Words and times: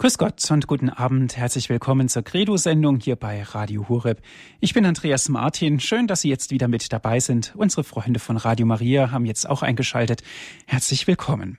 Grüß 0.00 0.16
Gott 0.16 0.50
und 0.50 0.66
guten 0.66 0.88
Abend. 0.88 1.36
Herzlich 1.36 1.68
willkommen 1.68 2.08
zur 2.08 2.22
Credo-Sendung 2.22 3.00
hier 3.00 3.16
bei 3.16 3.42
Radio 3.42 3.86
Hureb. 3.90 4.22
Ich 4.58 4.72
bin 4.72 4.86
Andreas 4.86 5.28
Martin. 5.28 5.78
Schön, 5.78 6.06
dass 6.06 6.22
Sie 6.22 6.30
jetzt 6.30 6.50
wieder 6.50 6.68
mit 6.68 6.90
dabei 6.90 7.20
sind. 7.20 7.52
Unsere 7.54 7.84
Freunde 7.84 8.18
von 8.18 8.38
Radio 8.38 8.64
Maria 8.64 9.10
haben 9.10 9.26
jetzt 9.26 9.46
auch 9.46 9.60
eingeschaltet. 9.60 10.22
Herzlich 10.66 11.06
willkommen. 11.06 11.58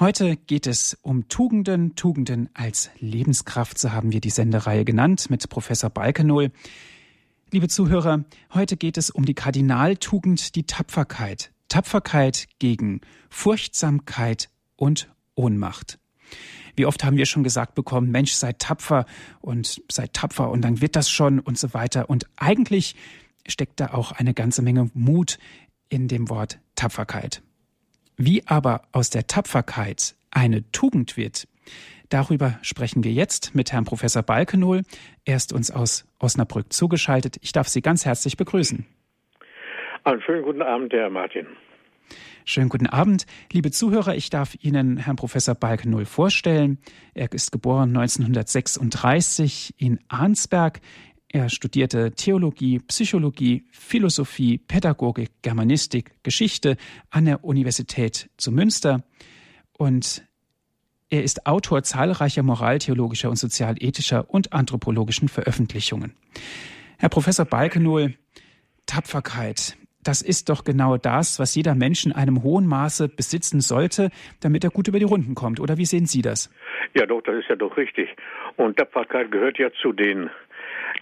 Heute 0.00 0.38
geht 0.38 0.66
es 0.66 0.96
um 1.02 1.28
Tugenden, 1.28 1.94
Tugenden 1.94 2.48
als 2.54 2.88
Lebenskraft, 3.00 3.78
so 3.78 3.92
haben 3.92 4.12
wir 4.12 4.22
die 4.22 4.30
Sendereihe 4.30 4.86
genannt 4.86 5.28
mit 5.28 5.46
Professor 5.50 5.90
Balkenohl. 5.90 6.52
Liebe 7.50 7.68
Zuhörer, 7.68 8.24
heute 8.54 8.78
geht 8.78 8.96
es 8.96 9.10
um 9.10 9.26
die 9.26 9.34
Kardinaltugend, 9.34 10.54
die 10.54 10.64
Tapferkeit. 10.64 11.52
Tapferkeit 11.68 12.46
gegen 12.58 13.02
Furchtsamkeit 13.28 14.48
und 14.74 15.12
Ohnmacht. 15.34 15.98
Wie 16.76 16.86
oft 16.86 17.04
haben 17.04 17.16
wir 17.16 17.26
schon 17.26 17.44
gesagt 17.44 17.74
bekommen, 17.74 18.10
Mensch, 18.10 18.32
seid 18.32 18.58
tapfer 18.58 19.06
und 19.40 19.82
seid 19.90 20.12
tapfer 20.12 20.50
und 20.50 20.62
dann 20.62 20.80
wird 20.80 20.96
das 20.96 21.10
schon 21.10 21.40
und 21.40 21.58
so 21.58 21.74
weiter. 21.74 22.10
Und 22.10 22.26
eigentlich 22.36 22.94
steckt 23.46 23.80
da 23.80 23.92
auch 23.92 24.12
eine 24.12 24.34
ganze 24.34 24.62
Menge 24.62 24.90
Mut 24.94 25.38
in 25.88 26.08
dem 26.08 26.28
Wort 26.30 26.58
Tapferkeit. 26.74 27.42
Wie 28.16 28.46
aber 28.46 28.82
aus 28.92 29.10
der 29.10 29.26
Tapferkeit 29.26 30.14
eine 30.30 30.70
Tugend 30.72 31.16
wird, 31.16 31.46
darüber 32.08 32.58
sprechen 32.62 33.04
wir 33.04 33.12
jetzt 33.12 33.54
mit 33.54 33.72
Herrn 33.72 33.84
Professor 33.84 34.22
Balkenohl. 34.22 34.82
Er 35.24 35.36
ist 35.36 35.52
uns 35.52 35.70
aus 35.70 36.06
Osnabrück 36.18 36.72
zugeschaltet. 36.72 37.38
Ich 37.42 37.52
darf 37.52 37.68
Sie 37.68 37.82
ganz 37.82 38.04
herzlich 38.04 38.36
begrüßen. 38.36 38.86
Einen 40.04 40.20
schönen 40.22 40.42
guten 40.42 40.62
Abend, 40.62 40.92
Herr 40.92 41.10
Martin. 41.10 41.46
Schönen 42.46 42.68
guten 42.68 42.86
Abend, 42.86 43.24
liebe 43.52 43.70
Zuhörer. 43.70 44.16
Ich 44.16 44.28
darf 44.28 44.54
Ihnen 44.60 44.98
Herrn 44.98 45.16
Professor 45.16 45.54
Balkenohl 45.54 46.04
vorstellen. 46.04 46.76
Er 47.14 47.32
ist 47.32 47.52
geboren 47.52 47.96
1936 47.96 49.74
in 49.78 49.98
Arnsberg. 50.08 50.82
Er 51.28 51.48
studierte 51.48 52.12
Theologie, 52.12 52.80
Psychologie, 52.80 53.64
Philosophie, 53.70 54.58
Pädagogik, 54.58 55.30
Germanistik, 55.40 56.22
Geschichte 56.22 56.76
an 57.08 57.24
der 57.24 57.44
Universität 57.44 58.28
zu 58.36 58.52
Münster. 58.52 59.02
Und 59.78 60.22
er 61.08 61.24
ist 61.24 61.46
Autor 61.46 61.82
zahlreicher 61.82 62.42
moraltheologischer 62.42 63.30
und 63.30 63.36
sozialethischer 63.36 64.28
und 64.28 64.52
anthropologischen 64.52 65.28
Veröffentlichungen. 65.28 66.12
Herr 66.98 67.08
Professor 67.08 67.46
Balkenohl, 67.46 68.14
Tapferkeit, 68.84 69.78
das 70.04 70.22
ist 70.22 70.48
doch 70.48 70.64
genau 70.64 70.96
das, 70.96 71.38
was 71.38 71.54
jeder 71.54 71.74
Mensch 71.74 72.04
in 72.06 72.12
einem 72.12 72.42
hohen 72.42 72.66
Maße 72.66 73.08
besitzen 73.08 73.60
sollte, 73.60 74.10
damit 74.42 74.64
er 74.64 74.70
gut 74.70 74.88
über 74.88 74.98
die 74.98 75.04
Runden 75.04 75.34
kommt. 75.34 75.60
Oder 75.60 75.76
wie 75.78 75.84
sehen 75.84 76.06
Sie 76.06 76.22
das? 76.22 76.50
Ja, 76.94 77.06
doch, 77.06 77.22
das 77.22 77.36
ist 77.36 77.48
ja 77.48 77.56
doch 77.56 77.76
richtig. 77.76 78.08
Und 78.56 78.76
Tapferkeit 78.76 79.30
gehört 79.30 79.58
ja 79.58 79.70
zu 79.72 79.92
den 79.92 80.30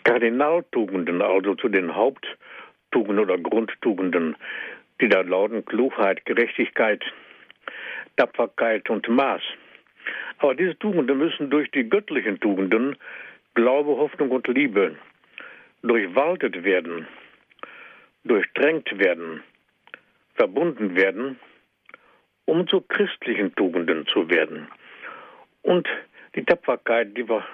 Kardinaltugenden, 0.05 1.20
also 1.23 1.55
zu 1.55 1.69
den 1.69 1.95
Haupttugenden 1.95 3.19
oder 3.19 3.39
Grundtugenden, 3.39 4.36
die 5.00 5.08
da 5.08 5.20
lauten 5.20 5.64
Klugheit, 5.64 6.25
Gerechtigkeit, 6.25 7.03
Tapferkeit 8.17 8.89
und 8.89 9.08
Maß. 9.08 9.42
Aber 10.39 10.55
diese 10.55 10.78
Tugenden 10.78 11.19
müssen 11.19 11.50
durch 11.50 11.70
die 11.70 11.89
göttlichen 11.89 12.41
Tugenden, 12.41 12.97
Glaube, 13.55 13.91
Hoffnung 13.91 14.30
und 14.30 14.48
Liebe, 14.48 14.97
durchwaltet 15.83 16.64
werden 16.64 17.06
durchdrängt 18.24 18.98
werden, 18.98 19.42
verbunden 20.34 20.96
werden, 20.96 21.38
um 22.44 22.66
zu 22.68 22.80
christlichen 22.80 23.54
Tugenden 23.54 24.06
zu 24.06 24.28
werden. 24.28 24.68
Und 25.62 25.88
die 26.34 26.44
Tapferkeit, 26.44 27.16
die 27.16 27.28
wir, 27.28 27.44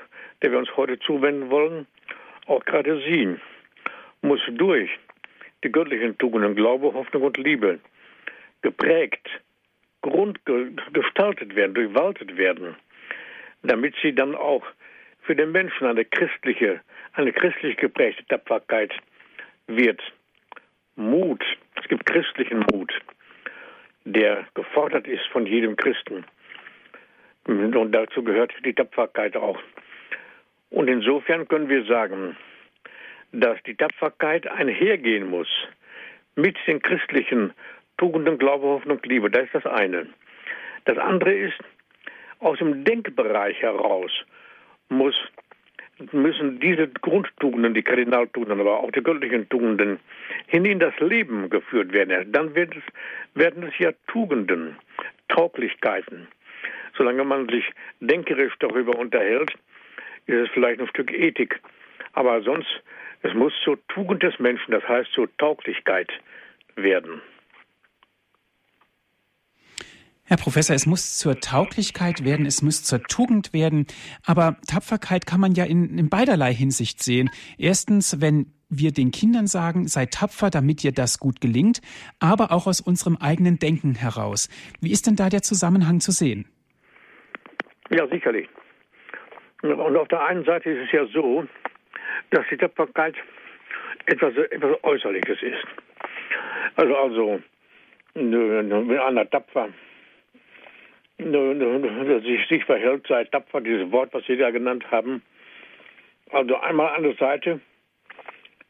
der 0.43 0.53
wir 0.53 0.59
uns 0.59 0.77
heute 0.77 0.99
zuwenden 1.01 1.51
wollen, 1.51 1.87
auch 2.47 2.65
gerade 2.65 3.01
sie, 3.03 3.37
muss 4.23 4.41
durch 4.49 4.91
die 5.65 5.73
göttlichen 5.73 6.17
Tugenden 6.19 6.55
Glaube, 6.55 6.93
Hoffnung 6.93 7.25
und 7.25 7.37
Liebe 7.37 7.81
geprägt, 8.63 9.29
grundgestaltet 10.03 11.55
werden, 11.55 11.75
durchwaltet 11.75 12.37
werden, 12.37 12.77
damit 13.63 13.95
sie 14.03 14.15
dann 14.15 14.35
auch 14.35 14.65
für 15.23 15.35
den 15.35 15.53
Menschen 15.53 15.87
eine 15.87 16.05
christliche, 16.05 16.81
eine 17.13 17.33
christlich 17.33 17.77
geprägte 17.77 18.25
Tapferkeit 18.27 18.93
wird. 19.67 20.01
Mut, 20.99 21.45
es 21.81 21.89
gibt 21.89 22.07
christlichen 22.07 22.67
Mut, 22.73 22.93
der 24.05 24.47
gefordert 24.55 25.07
ist 25.07 25.25
von 25.29 25.47
jedem 25.47 25.77
Christen. 25.77 26.25
Und 27.47 27.93
dazu 27.93 28.25
gehört 28.25 28.53
die 28.65 28.75
Tapferkeit 28.75 29.37
auch. 29.37 29.59
Und 30.71 30.89
insofern 30.89 31.47
können 31.47 31.69
wir 31.69 31.85
sagen, 31.85 32.37
dass 33.33 33.63
die 33.63 33.77
Tapferkeit 33.77 34.49
einhergehen 34.49 35.31
muss 35.31 35.49
mit 36.35 36.57
den 36.67 36.83
christlichen 36.83 37.53
Tugenden, 37.97 38.37
Glaube, 38.37 38.67
Hoffnung, 38.67 39.01
Liebe. 39.05 39.31
Das 39.31 39.45
ist 39.45 39.55
das 39.55 39.67
eine. 39.67 40.09
Das 40.85 40.99
andere 40.99 41.33
ist, 41.33 41.59
aus 42.41 42.59
dem 42.59 42.85
Denkbereich 42.85 43.63
heraus 43.63 44.11
muss 44.89 45.15
müssen 46.13 46.61
diese 46.61 46.89
Grundtugenden, 46.89 47.75
die 47.75 47.83
Kardinaltugenden, 47.83 48.61
aber 48.61 48.81
auch 48.81 48.91
die 48.91 49.03
göttlichen 49.03 49.49
Tugenden 49.49 49.99
hin 50.47 50.65
in 50.65 50.79
das 50.79 50.99
Leben 51.01 51.51
geführt 51.51 51.93
werden. 51.93 52.33
Dann 52.33 52.55
wird 52.55 52.75
es, 52.77 52.83
werden 53.35 53.65
es 53.65 53.79
ja 53.79 53.93
Tugenden, 54.07 54.77
Tauglichkeiten. 55.29 56.29
Solange 56.97 57.25
man 57.25 57.49
sich 57.49 57.65
denkerisch 58.01 58.55
darüber 58.59 58.99
unterhält, 58.99 59.53
ist 60.27 60.37
es 60.37 60.49
vielleicht 60.51 60.81
ein 60.81 60.89
Stück 60.89 61.13
Ethik. 61.13 61.61
Aber 62.13 62.43
sonst, 62.43 62.83
es 63.23 63.35
muss 63.35 63.53
zur 63.63 63.79
Tugend 63.89 64.23
des 64.23 64.39
Menschen, 64.39 64.73
das 64.73 64.87
heißt 64.89 65.13
zur 65.13 65.29
Tauglichkeit 65.37 66.11
werden. 66.77 67.21
Herr 70.29 70.37
Professor, 70.37 70.77
es 70.77 70.85
muss 70.85 71.17
zur 71.17 71.41
Tauglichkeit 71.41 72.23
werden, 72.23 72.45
es 72.45 72.61
muss 72.61 72.85
zur 72.85 73.03
Tugend 73.03 73.55
werden. 73.55 73.87
Aber 74.27 74.59
Tapferkeit 74.67 75.25
kann 75.25 75.41
man 75.41 75.55
ja 75.55 75.65
in, 75.65 75.99
in 75.99 76.11
beiderlei 76.11 76.53
Hinsicht 76.53 77.03
sehen. 77.03 77.31
Erstens, 77.57 78.21
wenn 78.21 78.53
wir 78.69 78.93
den 78.93 79.11
Kindern 79.11 79.47
sagen, 79.47 79.89
sei 79.89 80.05
tapfer, 80.05 80.51
damit 80.51 80.83
dir 80.83 80.93
das 80.93 81.19
gut 81.19 81.41
gelingt, 81.41 81.81
aber 82.21 82.53
auch 82.53 82.67
aus 82.67 82.83
unserem 82.83 83.17
eigenen 83.17 83.59
Denken 83.59 83.95
heraus. 83.95 84.51
Wie 84.83 84.93
ist 84.93 85.07
denn 85.07 85.17
da 85.17 85.31
der 85.31 85.41
Zusammenhang 85.41 86.01
zu 86.01 86.13
sehen? 86.13 86.45
Ja, 87.89 88.07
sicherlich. 88.09 88.51
Und 89.63 89.97
auf 89.97 90.09
der 90.09 90.27
einen 90.27 90.45
Seite 90.45 90.69
ist 90.69 90.89
es 90.89 90.93
ja 90.93 91.07
so, 91.07 91.47
dass 92.33 92.45
die 92.51 92.59
Tapferkeit 92.59 93.15
etwas, 94.05 94.37
etwas 94.37 94.77
Äußerliches 94.85 95.43
ist. 95.43 95.65
Also, 96.77 96.95
also, 96.95 97.41
wenn 98.13 98.99
einer 98.99 99.31
tapfer 99.31 99.71
sich, 101.19 102.49
sich 102.49 102.65
verhält, 102.65 103.07
sei 103.09 103.25
tapfer, 103.25 103.61
dieses 103.61 103.91
Wort, 103.91 104.15
was 104.15 104.25
Sie 104.27 104.37
da 104.37 104.51
genannt 104.51 104.91
haben. 104.91 105.23
Also 106.31 106.57
einmal 106.57 106.95
an 106.95 107.03
der 107.03 107.15
Seite, 107.15 107.61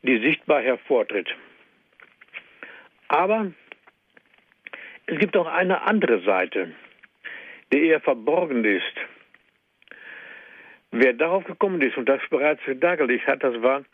die 0.03 0.19
sichtbar 0.19 0.63
hervortritt. 0.63 1.29
Aber 3.09 3.53
es 5.07 5.19
gibt 5.19 5.37
auch 5.37 5.47
eine 5.47 5.83
andere 5.83 6.21
Seite, 6.21 6.73
die 7.73 7.87
eher 7.87 8.01
verborgen 8.01 8.65
ist. 8.65 8.85
Wer 10.91 11.13
darauf 11.13 11.45
gekommen 11.45 11.83
ist 11.83 11.97
und 11.97 12.09
das 12.09 12.21
bereits 12.31 12.63
dargelegt 12.81 13.27
hat, 13.27 13.43
das 13.43 13.61
war, 13.63 13.85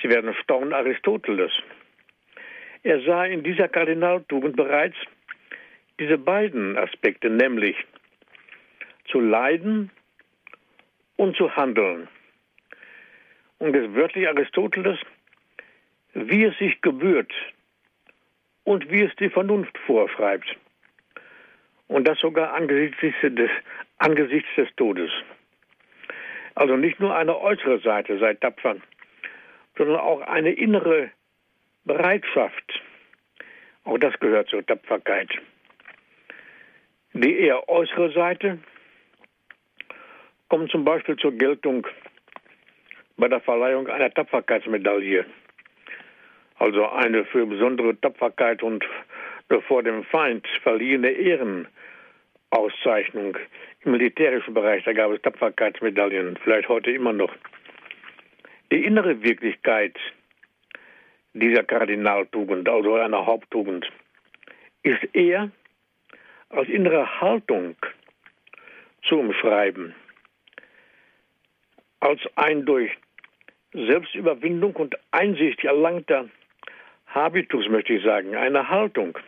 Sie 0.00 0.08
werden 0.08 0.34
staunen, 0.42 0.72
Aristoteles. 0.72 1.52
Er 2.82 3.00
sah 3.02 3.24
in 3.24 3.42
dieser 3.42 3.68
Kardinaltugend 3.68 4.56
bereits 4.56 4.96
diese 6.02 6.18
beiden 6.18 6.76
Aspekte, 6.76 7.30
nämlich 7.30 7.76
zu 9.08 9.20
leiden 9.20 9.90
und 11.16 11.36
zu 11.36 11.54
handeln. 11.54 12.08
Und 13.58 13.76
es 13.76 13.94
wörtlich 13.94 14.26
Aristoteles, 14.26 14.98
wie 16.14 16.44
es 16.44 16.58
sich 16.58 16.80
gebührt 16.80 17.32
und 18.64 18.90
wie 18.90 19.02
es 19.02 19.14
die 19.16 19.30
Vernunft 19.30 19.78
vorschreibt. 19.86 20.56
Und 21.86 22.08
das 22.08 22.18
sogar 22.18 22.52
angesichts 22.52 22.98
des, 23.22 23.50
angesichts 23.98 24.48
des 24.56 24.74
Todes. 24.74 25.10
Also 26.56 26.76
nicht 26.76 26.98
nur 26.98 27.14
eine 27.14 27.38
äußere 27.38 27.78
Seite 27.78 28.18
sei 28.18 28.34
tapfer, 28.34 28.76
sondern 29.78 30.00
auch 30.00 30.20
eine 30.22 30.50
innere 30.50 31.12
Bereitschaft. 31.84 32.82
Auch 33.84 33.98
das 33.98 34.18
gehört 34.18 34.48
zur 34.48 34.66
Tapferkeit. 34.66 35.30
Die 37.14 37.38
eher 37.38 37.68
äußere 37.68 38.12
Seite 38.12 38.58
kommt 40.48 40.70
zum 40.70 40.84
Beispiel 40.84 41.16
zur 41.16 41.32
Geltung 41.32 41.86
bei 43.16 43.28
der 43.28 43.40
Verleihung 43.40 43.88
einer 43.88 44.12
Tapferkeitsmedaille. 44.12 45.26
Also 46.58 46.88
eine 46.88 47.24
für 47.24 47.46
besondere 47.46 47.98
Tapferkeit 48.00 48.62
und 48.62 48.84
vor 49.66 49.82
dem 49.82 50.04
Feind 50.04 50.46
verliehene 50.62 51.10
Ehrenmedaille 51.10 51.68
Auszeichnung. 52.52 53.36
Im 53.84 53.92
militärischen 53.92 54.54
Bereich, 54.54 54.84
da 54.84 54.92
gab 54.92 55.10
es 55.10 55.22
Tapferkeitsmedaillen, 55.22 56.38
vielleicht 56.44 56.68
heute 56.68 56.90
immer 56.90 57.12
noch. 57.12 57.34
Die 58.70 58.84
innere 58.84 59.22
Wirklichkeit 59.22 59.96
dieser 61.32 61.64
Kardinaltugend, 61.64 62.68
also 62.68 62.94
einer 62.94 63.26
Haupttugend, 63.26 63.90
ist 64.82 65.02
eher 65.14 65.50
als 66.52 66.68
innere 66.68 67.20
Haltung 67.20 67.76
zu 69.02 69.18
umschreiben, 69.18 69.94
als 72.00 72.20
ein 72.36 72.64
durch 72.64 72.92
Selbstüberwindung 73.72 74.76
und 74.76 74.96
Einsicht 75.10 75.64
erlangter 75.64 76.28
Habitus, 77.06 77.68
möchte 77.68 77.94
ich 77.94 78.04
sagen, 78.04 78.36
eine 78.36 78.68
Haltung, 78.68 79.18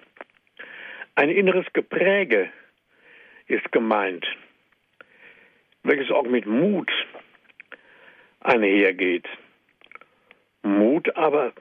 ein 1.15 1.31
inneres 1.31 1.67
Gepräge 1.73 2.51
ist 3.47 3.73
gemeint, 3.73 4.27
welches 5.83 6.11
auch 6.11 6.25
mit 6.25 6.47
Mut 6.47 6.91
einhergeht. 8.41 9.27
Mut 10.63 11.15
aber 11.17 11.53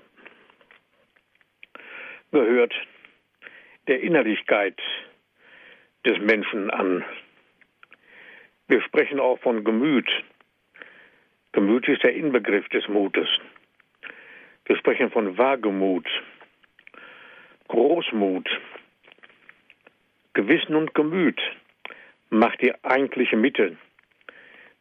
gehört 2.31 2.73
der 3.87 4.01
Innerlichkeit 4.01 4.79
des 6.05 6.19
Menschen 6.19 6.69
an. 6.69 7.03
Wir 8.67 8.81
sprechen 8.81 9.19
auch 9.19 9.39
von 9.39 9.63
Gemüt. 9.63 10.09
Gemüt 11.51 11.87
ist 11.87 12.03
der 12.03 12.15
Inbegriff 12.15 12.67
des 12.69 12.87
Mutes. 12.87 13.27
Wir 14.65 14.77
sprechen 14.77 15.11
von 15.11 15.37
Wagemut, 15.37 16.07
Großmut, 17.67 18.49
Gewissen 20.33 20.75
und 20.75 20.95
Gemüt 20.95 21.39
macht 22.29 22.61
die 22.61 22.73
eigentliche 22.83 23.37
Mitte 23.37 23.77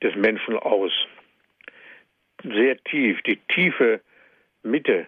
des 0.03 0.15
Menschen 0.17 0.57
aus. 0.57 0.93
Sehr 2.43 2.83
tief, 2.85 3.21
die 3.23 3.37
tiefe 3.49 4.01
Mitte, 4.63 5.07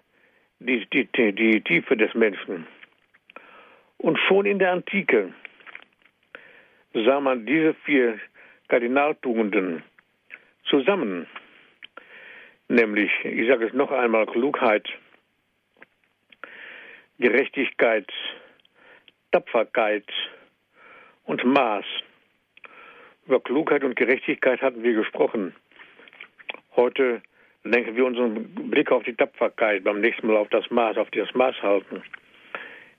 die, 0.58 0.86
die, 0.86 1.32
die 1.32 1.60
Tiefe 1.62 1.96
des 1.96 2.14
Menschen. 2.14 2.66
Und 3.96 4.18
schon 4.18 4.44
in 4.44 4.58
der 4.58 4.72
Antike 4.72 5.32
sah 6.94 7.20
man 7.20 7.44
diese 7.44 7.74
vier 7.84 8.18
Kardinaltugenden 8.68 9.82
zusammen. 10.64 11.26
Nämlich, 12.68 13.10
ich 13.24 13.48
sage 13.48 13.66
es 13.66 13.74
noch 13.74 13.90
einmal, 13.90 14.26
Klugheit, 14.26 14.88
Gerechtigkeit, 17.18 18.10
Tapferkeit 19.32 20.06
und 21.24 21.44
Maß. 21.44 21.84
Über 23.26 23.40
Klugheit 23.40 23.84
und 23.84 23.96
Gerechtigkeit 23.96 24.60
hatten 24.62 24.82
wir 24.82 24.94
gesprochen. 24.94 25.54
Heute 26.76 27.22
lenken 27.64 27.96
wir 27.96 28.04
unseren 28.04 28.54
Blick 28.70 28.90
auf 28.90 29.02
die 29.04 29.14
Tapferkeit, 29.14 29.84
beim 29.84 30.00
nächsten 30.00 30.26
Mal 30.26 30.36
auf 30.36 30.48
das 30.48 30.70
Maß, 30.70 30.96
auf 30.96 31.10
das 31.10 31.32
Maß 31.34 31.62
halten. 31.62 32.02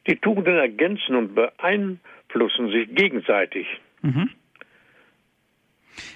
Die 0.08 0.18
Tugenden 0.18 0.58
ergänzen 0.58 1.16
und 1.16 1.36
beeinflussen 1.36 2.70
sich 2.72 2.94
gegenseitig. 2.94 3.68
Mhm. 4.06 4.30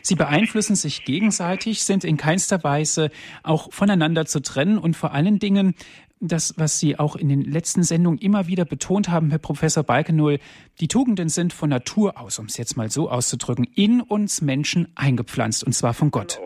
Sie 0.02 0.16
beeinflussen 0.16 0.76
sich 0.76 1.06
gegenseitig, 1.06 1.84
sind 1.84 2.04
in 2.04 2.18
keinster 2.18 2.64
Weise 2.64 3.12
auch 3.44 3.72
voneinander 3.72 4.26
zu 4.26 4.42
trennen 4.42 4.78
und 4.78 4.96
vor 4.96 5.14
allen 5.14 5.40
Dingen 5.40 5.76
das, 6.22 6.56
was 6.58 6.80
Sie 6.80 7.00
auch 7.00 7.16
in 7.16 7.30
den 7.30 7.42
letzten 7.42 7.84
Sendungen 7.84 8.20
immer 8.20 8.48
wieder 8.48 8.66
betont 8.66 9.10
haben, 9.10 9.30
Herr 9.30 9.40
Professor 9.40 9.84
Balkenull, 9.84 10.40
die 10.82 10.88
Tugenden 10.88 11.30
sind 11.30 11.54
von 11.54 11.70
Natur 11.70 12.20
aus, 12.20 12.40
um 12.40 12.46
es 12.46 12.58
jetzt 12.58 12.76
mal 12.76 12.90
so 12.90 13.10
auszudrücken, 13.10 13.66
in 13.76 14.02
uns 14.02 14.42
Menschen 14.42 14.92
eingepflanzt, 14.96 15.64
und 15.64 15.72
zwar 15.72 15.94
von 15.94 16.12
Gott. 16.12 16.40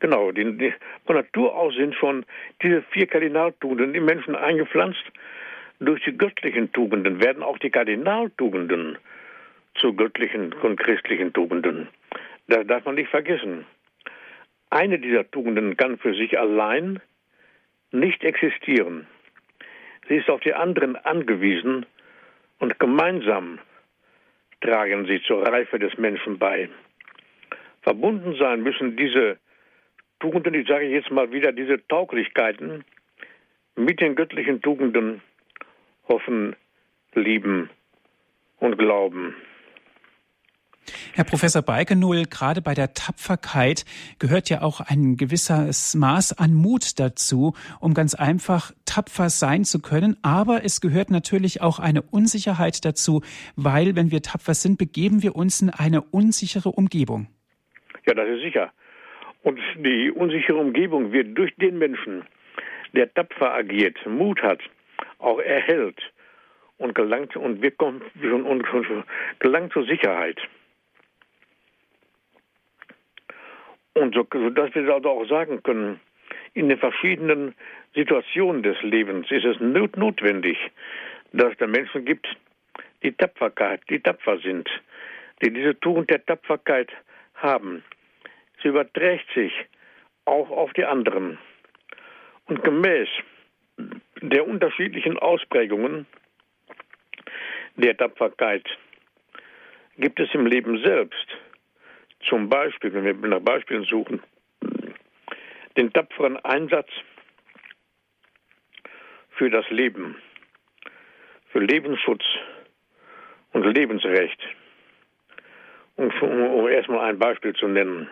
Genau, 0.00 0.32
genau 0.32 0.32
die, 0.32 0.58
die, 0.58 0.74
von 1.06 1.16
Natur 1.16 1.56
aus 1.56 1.74
sind 1.74 1.94
schon 1.94 2.26
diese 2.62 2.82
vier 2.90 3.06
Kardinaltugenden 3.06 3.94
im 3.94 4.04
Menschen 4.04 4.34
eingepflanzt. 4.34 5.04
Durch 5.78 6.02
die 6.04 6.16
göttlichen 6.16 6.72
Tugenden 6.72 7.20
werden 7.20 7.42
auch 7.42 7.58
die 7.58 7.70
Kardinaltugenden 7.70 8.98
zu 9.74 9.94
göttlichen 9.94 10.52
und 10.52 10.78
christlichen 10.78 11.32
Tugenden. 11.32 11.88
Das 12.48 12.66
darf 12.66 12.84
man 12.84 12.96
nicht 12.96 13.10
vergessen. 13.10 13.66
Eine 14.70 14.98
dieser 14.98 15.30
Tugenden 15.30 15.76
kann 15.76 15.98
für 15.98 16.14
sich 16.14 16.38
allein 16.38 17.00
nicht 17.92 18.22
existieren. 18.24 19.06
Sie 20.08 20.16
ist 20.16 20.30
auf 20.30 20.40
die 20.40 20.54
anderen 20.54 20.96
angewiesen 20.96 21.86
und 22.58 22.78
gemeinsam 22.78 23.58
tragen 24.60 25.06
sie 25.06 25.22
zur 25.22 25.46
Reife 25.46 25.78
des 25.78 25.96
Menschen 25.98 26.38
bei. 26.38 26.68
Verbunden 27.82 28.34
sein 28.36 28.62
müssen 28.62 28.96
diese 28.96 29.38
Tugenden, 30.20 30.54
ich 30.54 30.68
sage 30.68 30.86
jetzt 30.86 31.10
mal 31.10 31.32
wieder, 31.32 31.52
diese 31.52 31.86
Tauglichkeiten 31.88 32.84
mit 33.74 34.00
den 34.00 34.14
göttlichen 34.14 34.60
Tugenden 34.60 35.22
hoffen, 36.08 36.54
lieben 37.14 37.70
und 38.58 38.76
glauben. 38.76 39.34
Herr 41.14 41.24
Professor 41.24 41.62
Balkenull, 41.62 42.24
gerade 42.24 42.62
bei 42.62 42.74
der 42.74 42.94
Tapferkeit 42.94 43.84
gehört 44.18 44.50
ja 44.50 44.62
auch 44.62 44.80
ein 44.80 45.16
gewisses 45.16 45.94
Maß 45.94 46.38
an 46.38 46.54
Mut 46.54 46.98
dazu, 46.98 47.54
um 47.80 47.94
ganz 47.94 48.14
einfach 48.14 48.72
tapfer 48.84 49.28
sein 49.28 49.64
zu 49.64 49.80
können. 49.80 50.16
Aber 50.22 50.64
es 50.64 50.80
gehört 50.80 51.10
natürlich 51.10 51.62
auch 51.62 51.78
eine 51.78 52.02
Unsicherheit 52.02 52.84
dazu, 52.84 53.22
weil 53.56 53.96
wenn 53.96 54.10
wir 54.10 54.22
tapfer 54.22 54.54
sind, 54.54 54.78
begeben 54.78 55.22
wir 55.22 55.36
uns 55.36 55.62
in 55.62 55.70
eine 55.70 56.02
unsichere 56.02 56.70
Umgebung. 56.70 57.28
Ja, 58.06 58.14
das 58.14 58.28
ist 58.28 58.42
sicher. 58.42 58.72
Und 59.42 59.58
die 59.76 60.10
unsichere 60.10 60.56
Umgebung 60.56 61.12
wird 61.12 61.36
durch 61.36 61.54
den 61.56 61.78
Menschen, 61.78 62.24
der 62.92 63.12
tapfer 63.14 63.54
agiert, 63.54 63.96
Mut 64.06 64.42
hat, 64.42 64.60
auch 65.18 65.38
erhält 65.38 65.98
und 66.78 66.94
gelangt 66.94 67.36
und, 67.36 67.62
wir 67.62 67.70
kommen, 67.70 68.02
und 68.22 68.64
gelangt 69.38 69.72
zur 69.72 69.84
Sicherheit. 69.84 70.38
Und 73.94 74.14
so, 74.14 74.22
dass 74.22 74.74
wir 74.74 74.88
also 74.94 75.10
auch 75.10 75.28
sagen 75.28 75.62
können, 75.62 76.00
in 76.54 76.68
den 76.68 76.78
verschiedenen 76.78 77.54
Situationen 77.94 78.62
des 78.62 78.80
Lebens 78.82 79.30
ist 79.30 79.44
es 79.44 79.58
notwendig, 79.60 80.58
dass 81.32 81.52
es 81.52 81.58
da 81.58 81.66
Menschen 81.66 82.04
gibt, 82.04 82.26
die 83.02 83.12
Tapferkeit, 83.12 83.80
die 83.88 84.00
tapfer 84.00 84.38
sind, 84.38 84.68
die 85.42 85.52
diese 85.52 85.78
Tugend 85.80 86.10
der 86.10 86.24
Tapferkeit 86.24 86.90
haben. 87.34 87.82
Sie 88.62 88.68
überträgt 88.68 89.26
sich 89.34 89.52
auch 90.24 90.50
auf 90.50 90.72
die 90.74 90.84
anderen. 90.84 91.38
Und 92.46 92.62
gemäß 92.62 93.08
der 94.20 94.46
unterschiedlichen 94.46 95.18
Ausprägungen 95.18 96.06
der 97.76 97.96
Tapferkeit 97.96 98.64
gibt 99.96 100.20
es 100.20 100.32
im 100.34 100.46
Leben 100.46 100.82
selbst 100.84 101.26
zum 102.28 102.48
Beispiel, 102.48 102.92
wenn 102.92 103.04
wir 103.04 103.28
nach 103.28 103.40
Beispielen 103.40 103.84
suchen, 103.84 104.22
den 105.76 105.92
tapferen 105.92 106.36
Einsatz 106.44 106.88
für 109.30 109.50
das 109.50 109.68
Leben, 109.70 110.16
für 111.48 111.60
Lebensschutz 111.60 112.22
und 113.52 113.64
Lebensrecht. 113.64 114.40
Um, 115.96 116.10
um 116.22 116.68
erstmal 116.68 117.10
ein 117.10 117.18
Beispiel 117.18 117.54
zu 117.54 117.68
nennen. 117.68 118.08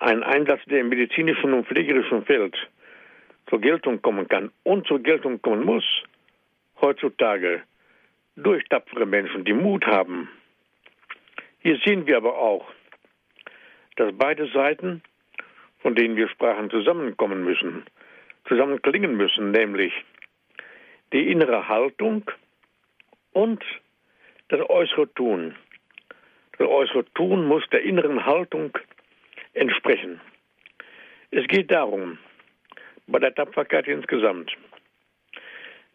Ein 0.00 0.22
Einsatz, 0.22 0.60
der 0.66 0.80
im 0.80 0.88
medizinischen 0.88 1.52
und 1.52 1.66
pflegerischen 1.66 2.24
Feld 2.24 2.56
zur 3.48 3.60
Geltung 3.60 4.02
kommen 4.02 4.28
kann 4.28 4.50
und 4.64 4.86
zur 4.86 5.00
Geltung 5.00 5.40
kommen 5.40 5.64
muss, 5.64 5.84
heutzutage 6.80 7.62
durch 8.36 8.64
tapfere 8.68 9.06
Menschen, 9.06 9.44
die 9.44 9.52
Mut 9.52 9.86
haben, 9.86 10.28
hier 11.68 11.78
sehen 11.84 12.06
wir 12.06 12.16
aber 12.16 12.38
auch, 12.38 12.66
dass 13.96 14.16
beide 14.16 14.48
Seiten, 14.52 15.02
von 15.80 15.94
denen 15.94 16.16
wir 16.16 16.26
sprachen, 16.30 16.70
zusammenkommen 16.70 17.44
müssen, 17.44 17.84
zusammen 18.46 18.80
klingen 18.80 19.18
müssen, 19.18 19.50
nämlich 19.50 19.92
die 21.12 21.30
innere 21.30 21.68
Haltung 21.68 22.30
und 23.34 23.62
das 24.48 24.60
äußere 24.70 25.12
Tun. 25.12 25.56
Das 26.56 26.66
äußere 26.66 27.04
Tun 27.12 27.46
muss 27.46 27.68
der 27.68 27.82
inneren 27.82 28.24
Haltung 28.24 28.70
entsprechen. 29.52 30.22
Es 31.30 31.46
geht 31.48 31.70
darum, 31.70 32.16
bei 33.06 33.18
der 33.18 33.34
Tapferkeit 33.34 33.86
insgesamt, 33.88 34.56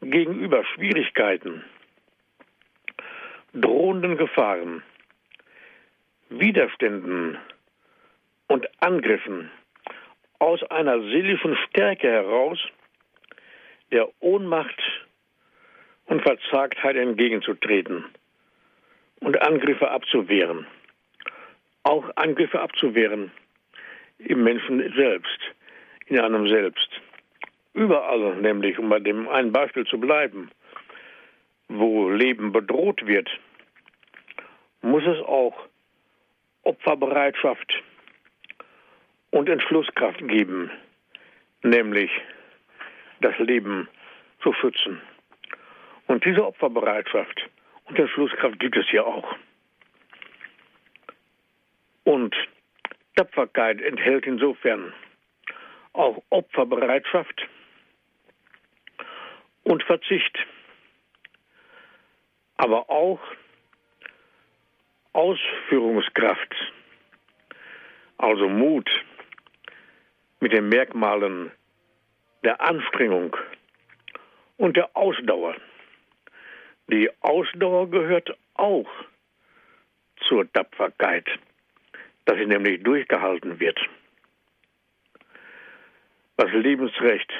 gegenüber 0.01 0.63
Schwierigkeiten, 0.65 1.63
drohenden 3.55 4.17
Gefahren, 4.17 4.83
Widerständen 6.29 7.37
und 8.47 8.67
Angriffen 8.81 9.51
aus 10.39 10.61
einer 10.63 10.99
seelischen 11.01 11.55
Stärke 11.67 12.07
heraus 12.09 12.59
der 13.91 14.09
Ohnmacht 14.19 14.81
und 16.05 16.21
Verzagtheit 16.21 16.95
entgegenzutreten 16.95 18.05
und 19.21 19.41
Angriffe 19.41 19.89
abzuwehren. 19.89 20.65
Auch 21.83 22.09
Angriffe 22.15 22.59
abzuwehren 22.59 23.31
im 24.17 24.43
Menschen 24.43 24.93
selbst, 24.95 25.39
in 26.07 26.19
einem 26.19 26.47
selbst. 26.47 26.89
Überall 27.73 28.35
nämlich, 28.35 28.77
um 28.77 28.89
bei 28.89 28.99
dem 28.99 29.27
einen 29.27 29.51
Beispiel 29.51 29.85
zu 29.85 29.99
bleiben, 29.99 30.51
wo 31.67 32.09
Leben 32.09 32.51
bedroht 32.51 33.05
wird, 33.05 33.29
muss 34.81 35.03
es 35.05 35.19
auch 35.25 35.55
Opferbereitschaft 36.63 37.83
und 39.31 39.49
Entschlusskraft 39.49 40.19
geben, 40.27 40.71
nämlich 41.61 42.11
das 43.21 43.37
Leben 43.39 43.87
zu 44.41 44.53
schützen. 44.53 45.01
Und 46.07 46.25
diese 46.25 46.45
Opferbereitschaft 46.45 47.49
und 47.85 47.97
Entschlusskraft 47.97 48.59
gibt 48.59 48.77
es 48.77 48.87
hier 48.89 49.05
auch. 49.05 49.35
Und 52.03 52.35
Tapferkeit 53.15 53.81
enthält 53.81 54.25
insofern 54.25 54.93
auch 55.93 56.21
Opferbereitschaft 56.29 57.47
und 59.63 59.83
Verzicht, 59.83 60.37
aber 62.57 62.89
auch 62.89 63.19
Ausführungskraft, 65.13 66.55
also 68.17 68.49
Mut 68.49 68.89
mit 70.39 70.51
den 70.51 70.69
Merkmalen 70.69 71.51
der 72.43 72.59
Anstrengung 72.59 73.35
und 74.57 74.75
der 74.75 74.95
Ausdauer. 74.95 75.55
Die 76.87 77.09
Ausdauer 77.21 77.89
gehört 77.89 78.35
auch 78.55 78.89
zur 80.27 80.51
Tapferkeit, 80.51 81.27
dass 82.25 82.37
sie 82.37 82.45
nämlich 82.45 82.83
durchgehalten 82.83 83.59
wird. 83.59 83.79
Was 86.37 86.51
Lebensrecht 86.51 87.31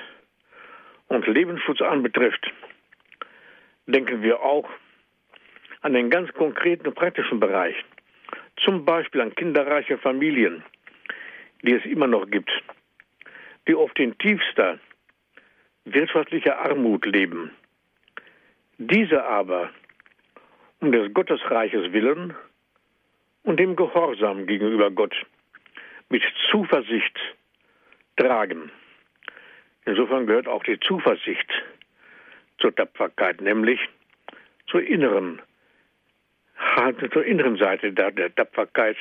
und 1.08 1.28
Lebensschutz 1.28 1.82
anbetrifft, 1.82 2.52
denken 3.88 4.22
wir 4.22 4.42
auch 4.42 4.70
an 5.84 5.94
den 5.94 6.10
ganz 6.10 6.34
konkreten 6.34 6.88
und 6.88 6.96
praktischen 6.96 7.40
Bereich. 7.40 7.76
Zum 8.58 8.86
Beispiel 8.86 9.22
an 9.22 9.36
kinderreiche 9.36 9.98
Familien, 9.98 10.64
die 11.62 11.74
es 11.76 11.86
immer 11.86 12.08
noch 12.08 12.30
gibt, 12.30 12.52
die 13.68 13.76
oft 13.76 14.00
in 14.00 14.18
tiefster 14.18 14.80
wirtschaftlicher 15.86 16.60
Armut 16.60 17.06
leben. 17.06 17.52
Diese 18.78 19.24
aber 19.24 19.70
um 20.80 20.92
des 20.92 21.14
Gottesreiches 21.14 21.92
willen 21.94 22.36
und 23.44 23.60
dem 23.60 23.76
Gehorsam 23.76 24.48
gegenüber 24.48 24.90
Gott 24.92 25.16
mit 26.10 26.24
Zuversicht 26.50 27.18
tragen. 28.18 28.72
Insofern 29.86 30.28
gehört 30.28 30.48
auch 30.48 30.64
die 30.64 30.80
Zuversicht 30.80 31.50
zur 32.60 32.74
Tapferkeit, 32.74 33.42
nämlich 33.42 33.80
zur 34.68 34.82
inneren, 34.82 35.42
zur 37.12 37.26
inneren 37.26 37.58
Seite 37.58 37.92
der, 37.92 38.12
der 38.12 38.34
Tapferkeit, 38.34 38.98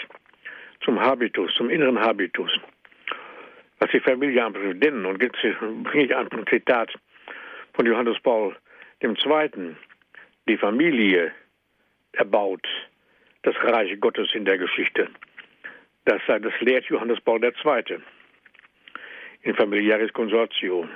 zum 0.85 1.01
Habitus, 1.01 1.55
zum 1.55 1.71
inneren 1.71 1.99
Habitus. 2.01 2.51
Was 3.79 3.91
die 3.91 4.01
Familie 4.01 4.45
anbetrifft, 4.45 4.83
denn, 4.83 5.05
und 5.05 5.23
jetzt 5.23 5.41
bringe 5.85 6.05
ich 6.05 6.15
ein 6.15 6.29
Zitat 6.49 6.93
von 7.75 7.87
Johannes 7.87 8.19
Paul 8.21 8.57
II., 9.03 9.77
die 10.49 10.57
Familie 10.57 11.33
erbaut 12.13 12.67
das 13.43 13.55
Reich 13.63 13.99
Gottes 14.01 14.35
in 14.35 14.45
der 14.45 14.59
Geschichte. 14.59 15.09
Das, 16.05 16.21
das 16.27 16.61
lehrt 16.61 16.85
Johannes 16.87 17.21
Paul 17.21 17.43
II 17.45 17.99
in 19.43 19.55
Familiaris 19.55 20.13
Consortio. 20.13 20.89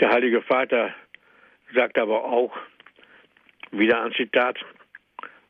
Der 0.00 0.10
Heilige 0.10 0.42
Vater 0.42 0.94
sagt 1.74 1.98
aber 1.98 2.24
auch, 2.24 2.56
wieder 3.70 4.02
ein 4.02 4.12
Zitat 4.12 4.58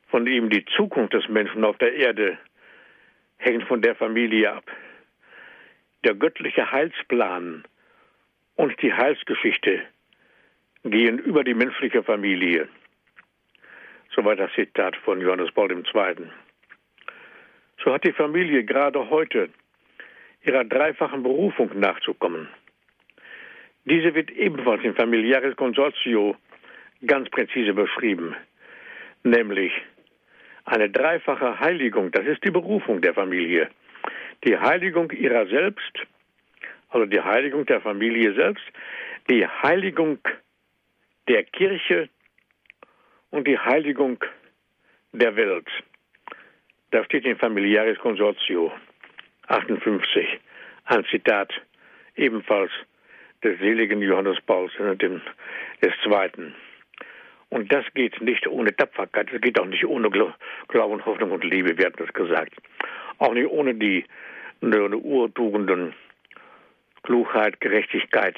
von 0.07 0.27
ihm, 0.27 0.49
die 0.49 0.65
Zukunft 0.75 1.13
des 1.13 1.27
Menschen 1.29 1.63
auf 1.63 1.77
der 1.77 1.93
Erde 1.93 2.37
hängt 3.37 3.63
von 3.63 3.81
der 3.81 3.95
Familie 3.95 4.51
ab. 4.51 4.65
Der 6.03 6.15
göttliche 6.15 6.71
Heilsplan 6.71 7.63
und 8.55 8.81
die 8.81 8.93
Heilsgeschichte 8.93 9.83
gehen 10.83 11.19
über 11.19 11.43
die 11.43 11.53
menschliche 11.53 12.03
Familie. 12.03 12.67
Soweit 14.15 14.39
das 14.39 14.51
Zitat 14.53 14.95
von 14.97 15.21
Johannes 15.21 15.51
Paul 15.51 15.71
II. 15.71 16.27
So 17.83 17.93
hat 17.93 18.03
die 18.03 18.11
Familie 18.11 18.63
gerade 18.63 19.09
heute 19.09 19.49
ihrer 20.43 20.63
dreifachen 20.63 21.23
Berufung 21.23 21.77
nachzukommen. 21.79 22.47
Diese 23.85 24.13
wird 24.13 24.31
ebenfalls 24.31 24.83
im 24.83 24.95
Familiares 24.95 25.55
Consortio 25.55 26.35
ganz 27.05 27.29
präzise 27.29 27.73
beschrieben, 27.73 28.35
nämlich 29.23 29.71
eine 30.65 30.89
dreifache 30.89 31.59
Heiligung, 31.59 32.11
das 32.11 32.25
ist 32.25 32.43
die 32.43 32.51
Berufung 32.51 33.01
der 33.01 33.13
Familie. 33.13 33.69
Die 34.43 34.57
Heiligung 34.57 35.11
ihrer 35.11 35.47
selbst, 35.47 36.05
also 36.89 37.05
die 37.05 37.21
Heiligung 37.21 37.65
der 37.65 37.81
Familie 37.81 38.33
selbst, 38.33 38.63
die 39.29 39.45
Heiligung 39.45 40.19
der 41.27 41.43
Kirche 41.43 42.09
und 43.31 43.47
die 43.47 43.57
Heiligung 43.57 44.23
der 45.11 45.35
Welt. 45.35 45.67
Das 46.91 47.05
steht 47.05 47.25
in 47.25 47.37
Familiaris 47.37 47.99
Consortio. 47.99 48.71
58, 49.47 50.39
ein 50.85 51.05
Zitat 51.05 51.51
ebenfalls 52.15 52.71
des 53.43 53.57
seligen 53.59 54.01
Johannes 54.01 54.39
Pauls, 54.41 54.71
Zweiten. 56.03 56.53
Und 57.49 57.71
das 57.71 57.85
geht 57.95 58.21
nicht 58.21 58.47
ohne 58.47 58.75
Tapferkeit, 58.75 59.33
das 59.33 59.41
geht 59.41 59.59
auch 59.59 59.65
nicht 59.65 59.85
ohne 59.85 60.09
Glauben, 60.09 61.05
Hoffnung 61.05 61.31
und 61.31 61.43
Liebe, 61.43 61.77
wir 61.77 61.87
hatten 61.87 61.97
das 61.97 62.13
gesagt. 62.13 62.53
Auch 63.17 63.33
nicht 63.33 63.47
ohne 63.47 63.73
die, 63.73 64.05
die 64.61 64.77
Urtugenden, 64.77 65.93
Klugheit, 67.03 67.59
Gerechtigkeit, 67.59 68.35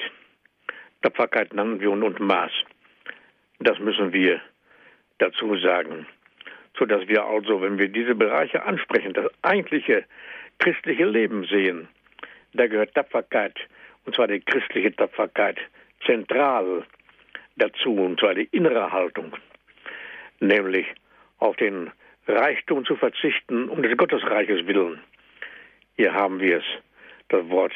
Tapferkeit 1.02 1.52
und, 1.52 1.82
und 1.84 2.20
Maß. 2.20 2.52
Das 3.60 3.78
müssen 3.78 4.12
wir 4.12 4.40
dazu 5.18 5.56
sagen. 5.58 6.06
Sodass 6.78 7.06
wir 7.06 7.22
also, 7.24 7.60
wenn 7.60 7.78
wir 7.78 7.88
diese 7.88 8.14
Bereiche 8.14 8.62
ansprechen, 8.64 9.12
das 9.12 9.30
eigentliche 9.42 10.04
christliche 10.58 11.04
Leben 11.04 11.44
sehen, 11.44 11.86
da 12.54 12.66
gehört 12.66 12.94
Tapferkeit, 12.94 13.54
und 14.06 14.14
zwar 14.14 14.26
die 14.26 14.40
christliche 14.40 14.94
Tapferkeit, 14.96 15.58
zentral 16.06 16.84
dazu, 17.56 17.94
und 17.94 18.20
zwar 18.20 18.34
die 18.34 18.48
innere 18.52 18.90
Haltung, 18.90 19.36
nämlich 20.40 20.86
auf 21.38 21.56
den 21.56 21.90
Reichtum 22.26 22.84
zu 22.84 22.96
verzichten, 22.96 23.68
um 23.68 23.82
des 23.82 23.96
Gottesreiches 23.96 24.66
willen. 24.66 25.00
Hier 25.96 26.14
haben 26.14 26.40
wir 26.40 26.58
es, 26.58 26.64
das 27.28 27.48
Wort 27.48 27.72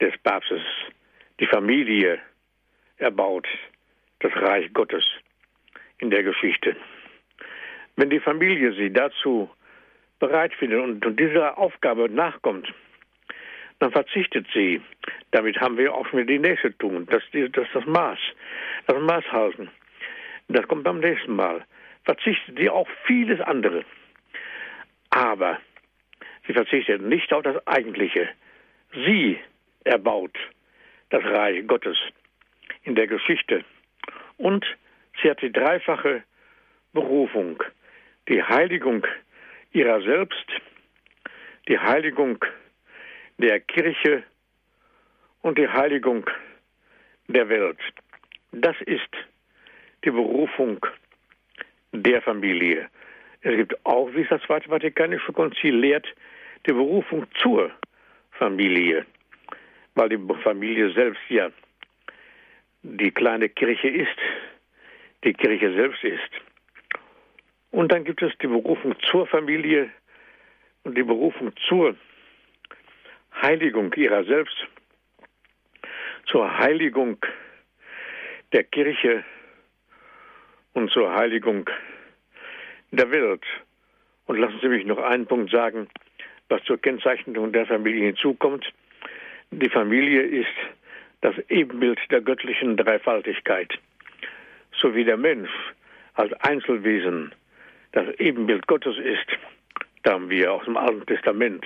des 0.00 0.16
Papstes, 0.18 0.62
die 1.40 1.46
Familie 1.46 2.20
erbaut, 2.98 3.46
das 4.20 4.34
Reich 4.36 4.72
Gottes 4.72 5.04
in 5.98 6.10
der 6.10 6.22
Geschichte. 6.22 6.76
Wenn 7.96 8.10
die 8.10 8.20
Familie 8.20 8.72
sie 8.72 8.92
dazu 8.92 9.50
bereit 10.18 10.52
findet 10.54 10.80
und, 10.80 11.04
und 11.04 11.18
dieser 11.18 11.58
Aufgabe 11.58 12.08
nachkommt, 12.08 12.72
dann 13.78 13.92
verzichtet 13.92 14.46
sie. 14.52 14.80
Damit 15.30 15.60
haben 15.60 15.76
wir 15.76 15.94
auch 15.94 16.06
schon 16.08 16.26
die 16.26 16.38
nächste 16.38 16.76
tun. 16.78 17.06
Das, 17.10 17.22
das, 17.32 17.66
das 17.72 17.86
Maß. 17.86 18.18
Das 18.86 19.00
Maß 19.00 19.24
halten. 19.30 19.70
Das 20.48 20.66
kommt 20.66 20.84
beim 20.84 21.00
nächsten 21.00 21.36
Mal. 21.36 21.64
Verzichtet 22.04 22.58
sie 22.58 22.70
auch 22.70 22.88
vieles 23.06 23.40
andere. 23.40 23.84
Aber 25.10 25.60
sie 26.46 26.52
verzichtet 26.52 27.02
nicht 27.02 27.32
auf 27.32 27.42
das 27.42 27.64
Eigentliche. 27.66 28.28
Sie 28.94 29.38
erbaut 29.84 30.36
das 31.10 31.22
Reich 31.24 31.66
Gottes 31.66 31.96
in 32.82 32.94
der 32.94 33.06
Geschichte. 33.06 33.64
Und 34.38 34.64
sie 35.22 35.30
hat 35.30 35.42
die 35.42 35.52
dreifache 35.52 36.22
Berufung, 36.92 37.62
die 38.28 38.42
Heiligung 38.42 39.06
ihrer 39.72 40.00
selbst, 40.02 40.46
die 41.68 41.78
Heiligung 41.78 42.42
der 43.38 43.60
Kirche 43.60 44.22
und 45.42 45.58
die 45.58 45.68
Heiligung 45.68 46.28
der 47.28 47.48
Welt. 47.48 47.78
Das 48.52 48.76
ist 48.82 49.10
die 50.04 50.10
Berufung 50.10 50.84
der 51.92 52.20
Familie. 52.22 52.88
Es 53.42 53.56
gibt 53.56 53.86
auch, 53.86 54.12
wie 54.14 54.22
es 54.22 54.28
das 54.28 54.42
Zweite 54.42 54.68
Vatikanische 54.68 55.32
Konzil 55.32 55.76
lehrt, 55.76 56.06
die 56.66 56.72
Berufung 56.72 57.26
zur 57.40 57.70
Familie, 58.32 59.06
weil 59.94 60.08
die 60.08 60.18
Familie 60.42 60.92
selbst 60.92 61.22
ja 61.28 61.50
die 62.82 63.10
kleine 63.10 63.48
Kirche 63.48 63.88
ist, 63.88 64.16
die 65.24 65.32
Kirche 65.32 65.72
selbst 65.74 66.02
ist. 66.04 66.30
Und 67.70 67.92
dann 67.92 68.04
gibt 68.04 68.22
es 68.22 68.32
die 68.40 68.46
Berufung 68.46 68.94
zur 69.10 69.26
Familie 69.26 69.90
und 70.84 70.96
die 70.96 71.02
Berufung 71.02 71.52
zur 71.68 71.96
Heiligung 73.42 73.92
ihrer 73.94 74.24
selbst, 74.24 74.56
zur 76.26 76.58
Heiligung 76.58 77.18
der 78.52 78.64
Kirche 78.64 79.24
und 80.72 80.90
zur 80.90 81.14
Heiligung 81.14 81.68
der 82.90 83.10
Welt. 83.10 83.44
Und 84.26 84.38
lassen 84.38 84.58
Sie 84.60 84.68
mich 84.68 84.84
noch 84.84 84.98
einen 84.98 85.26
Punkt 85.26 85.50
sagen, 85.50 85.88
was 86.48 86.62
zur 86.64 86.80
Kennzeichnung 86.80 87.52
der 87.52 87.66
Familie 87.66 88.06
hinzukommt. 88.06 88.66
Die 89.50 89.70
Familie 89.70 90.22
ist 90.22 90.56
das 91.20 91.34
Ebenbild 91.48 91.98
der 92.10 92.20
göttlichen 92.20 92.76
Dreifaltigkeit. 92.76 93.72
So 94.80 94.94
wie 94.94 95.04
der 95.04 95.16
Mensch 95.16 95.50
als 96.14 96.32
Einzelwesen 96.40 97.34
das 97.92 98.08
Ebenbild 98.18 98.66
Gottes 98.66 98.96
ist, 98.98 99.26
da 100.02 100.12
haben 100.12 100.30
wir 100.30 100.52
aus 100.52 100.64
dem 100.64 100.76
Alten 100.76 101.06
Testament 101.06 101.64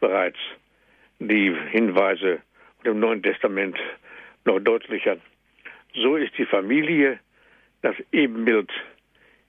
bereits 0.00 0.38
die 1.18 1.54
Hinweise 1.70 2.40
im 2.84 3.00
Neuen 3.00 3.22
Testament 3.22 3.76
noch 4.44 4.60
deutlicher. 4.60 5.16
So 5.94 6.16
ist 6.16 6.36
die 6.38 6.46
Familie 6.46 7.18
das 7.82 7.96
Ebenbild 8.12 8.70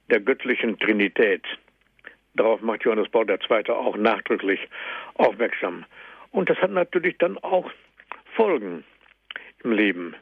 der 0.10 0.20
göttlichen 0.22 0.80
Trinität. 0.80 1.44
Darauf 2.36 2.62
macht 2.62 2.84
Johannes 2.84 3.10
Paul 3.10 3.30
II. 3.30 3.70
auch 3.72 3.98
nachdrücklich 3.98 4.60
aufmerksam. 5.16 5.86
Und 6.32 6.50
das 6.50 6.58
hat 6.60 6.72
natürlich 6.72 7.18
dann 7.18 7.38
auch 7.40 7.70
Folgen 8.36 8.84
im 9.64 9.72
Leben. 9.72 10.16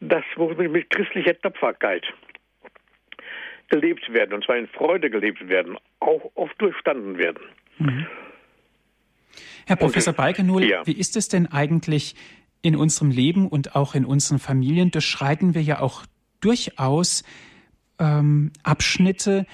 Das 0.00 0.24
muss 0.36 0.56
mit 0.56 0.90
christlicher 0.90 1.38
Tapferkeit 1.40 2.04
gelebt 3.68 4.12
werden, 4.12 4.34
und 4.34 4.44
zwar 4.44 4.56
in 4.56 4.68
Freude 4.68 5.08
gelebt 5.08 5.48
werden, 5.48 5.78
auch 6.00 6.30
oft 6.34 6.60
durchstanden 6.60 7.18
werden. 7.18 7.42
Mhm. 7.78 8.06
Herr 9.66 9.76
Professor 9.76 10.12
Balkenul, 10.12 10.64
ja. 10.64 10.86
wie 10.86 10.92
ist 10.92 11.16
es 11.16 11.28
denn 11.28 11.46
eigentlich 11.46 12.14
in 12.62 12.76
unserem 12.76 13.10
Leben 13.10 13.48
und 13.48 13.76
auch 13.76 13.94
in 13.94 14.04
unseren 14.04 14.38
Familien? 14.38 14.90
Durchschreiten 14.90 15.54
wir 15.54 15.62
ja 15.62 15.80
auch 15.80 16.04
durchaus 16.40 17.24
ähm, 17.98 18.52
Abschnitte, 18.62 19.46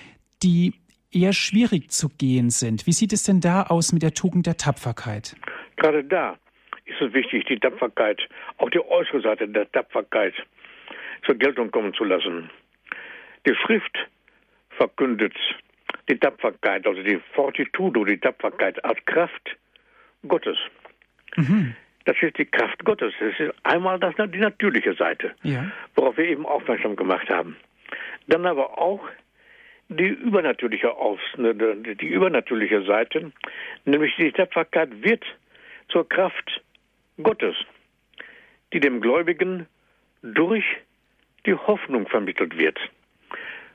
die 0.42 0.74
eher 1.12 1.32
schwierig 1.32 1.90
zu 1.90 2.08
gehen 2.08 2.50
sind. 2.50 2.86
Wie 2.86 2.92
sieht 2.92 3.12
es 3.12 3.24
denn 3.24 3.40
da 3.40 3.64
aus 3.64 3.92
mit 3.92 4.02
der 4.02 4.14
Tugend 4.14 4.46
der 4.46 4.56
Tapferkeit? 4.56 5.36
Gerade 5.76 6.04
da 6.04 6.36
ist 6.84 7.00
es 7.00 7.12
wichtig, 7.12 7.46
die 7.46 7.58
Tapferkeit, 7.58 8.20
auch 8.58 8.70
die 8.70 8.80
äußere 8.80 9.20
Seite 9.20 9.48
der 9.48 9.70
Tapferkeit 9.70 10.34
zur 11.24 11.34
Geltung 11.36 11.70
kommen 11.70 11.94
zu 11.94 12.04
lassen. 12.04 12.50
Die 13.46 13.54
Schrift 13.54 13.96
verkündet 14.70 15.34
die 16.08 16.18
Tapferkeit, 16.18 16.86
also 16.86 17.02
die 17.02 17.20
Fortitudo, 17.34 18.04
die 18.04 18.18
Tapferkeit 18.18 18.84
als 18.84 18.98
Kraft 19.06 19.56
Gottes. 20.26 20.58
Mhm. 21.36 21.74
Das 22.04 22.16
ist 22.22 22.38
die 22.38 22.46
Kraft 22.46 22.84
Gottes. 22.84 23.12
Das 23.20 23.38
ist 23.38 23.54
einmal 23.62 23.98
das, 23.98 24.14
die 24.16 24.38
natürliche 24.38 24.94
Seite, 24.94 25.34
ja. 25.42 25.70
worauf 25.94 26.16
wir 26.16 26.24
eben 26.24 26.46
aufmerksam 26.46 26.96
gemacht 26.96 27.28
haben. 27.28 27.56
Dann 28.26 28.46
aber 28.46 28.78
auch 28.78 29.06
die 29.88 30.06
übernatürliche, 30.06 30.96
Aus, 30.96 31.20
ne, 31.36 31.54
die 31.54 32.06
übernatürliche 32.06 32.82
Seite, 32.84 33.32
nämlich 33.84 34.14
die 34.16 34.32
Tapferkeit 34.32 35.02
wird 35.02 35.24
zur 35.88 36.08
Kraft 36.08 36.62
Gottes, 37.22 37.56
die 38.72 38.80
dem 38.80 39.00
Gläubigen 39.00 39.66
durch 40.22 40.64
die 41.44 41.54
Hoffnung 41.54 42.06
vermittelt 42.06 42.56
wird, 42.56 42.78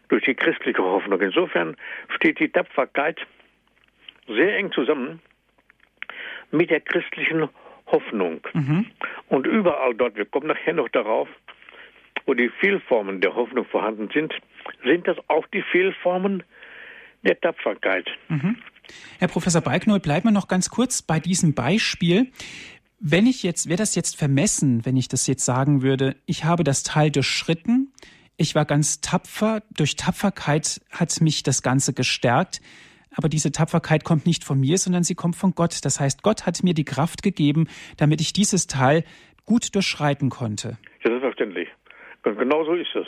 durch 0.07 0.23
die 0.23 0.35
christliche 0.35 0.83
Hoffnung. 0.83 1.19
Insofern 1.21 1.75
steht 2.15 2.39
die 2.39 2.49
Tapferkeit 2.49 3.19
sehr 4.27 4.57
eng 4.57 4.71
zusammen 4.71 5.21
mit 6.51 6.69
der 6.69 6.81
christlichen 6.81 7.49
Hoffnung. 7.87 8.41
Mhm. 8.53 8.87
Und 9.29 9.47
überall 9.47 9.93
dort, 9.95 10.15
wir 10.15 10.25
kommen 10.25 10.47
nachher 10.47 10.73
noch 10.73 10.89
darauf, 10.89 11.27
wo 12.25 12.33
die 12.33 12.49
Fehlformen 12.59 13.21
der 13.21 13.35
Hoffnung 13.35 13.65
vorhanden 13.65 14.09
sind, 14.13 14.33
sind 14.83 15.07
das 15.07 15.17
auch 15.27 15.45
die 15.47 15.61
Fehlformen 15.61 16.43
der 17.23 17.39
Tapferkeit. 17.39 18.07
Mhm. 18.29 18.57
Herr 19.19 19.27
Professor 19.27 19.61
Balknoll, 19.61 19.99
bleiben 19.99 20.27
wir 20.27 20.31
noch 20.31 20.47
ganz 20.47 20.69
kurz 20.69 21.01
bei 21.01 21.19
diesem 21.19 21.53
Beispiel. 21.53 22.31
Wenn 22.99 23.27
ich 23.27 23.43
jetzt, 23.43 23.67
wäre 23.67 23.77
das 23.77 23.95
jetzt 23.95 24.17
vermessen, 24.17 24.85
wenn 24.85 24.97
ich 24.97 25.07
das 25.07 25.27
jetzt 25.27 25.45
sagen 25.45 25.81
würde, 25.81 26.15
ich 26.25 26.43
habe 26.43 26.63
das 26.63 26.83
Teil 26.83 27.11
durchschritten, 27.11 27.91
ich 28.37 28.55
war 28.55 28.65
ganz 28.65 29.01
tapfer, 29.01 29.63
durch 29.75 29.95
Tapferkeit 29.95 30.81
hat 30.91 31.21
mich 31.21 31.43
das 31.43 31.61
Ganze 31.61 31.93
gestärkt, 31.93 32.61
aber 33.17 33.29
diese 33.29 33.51
Tapferkeit 33.51 34.03
kommt 34.03 34.25
nicht 34.25 34.43
von 34.43 34.59
mir, 34.59 34.77
sondern 34.77 35.03
sie 35.03 35.15
kommt 35.15 35.35
von 35.35 35.53
Gott. 35.55 35.83
Das 35.83 35.99
heißt, 35.99 36.23
Gott 36.23 36.45
hat 36.45 36.63
mir 36.63 36.73
die 36.73 36.85
Kraft 36.85 37.23
gegeben, 37.23 37.67
damit 37.97 38.21
ich 38.21 38.33
dieses 38.33 38.67
Teil 38.67 39.03
gut 39.45 39.75
durchschreiten 39.75 40.29
konnte. 40.29 40.77
Selbstverständlich. 41.03 41.69
Und 42.23 42.37
genau 42.39 42.63
so 42.65 42.73
ist 42.73 42.95
es. 42.95 43.07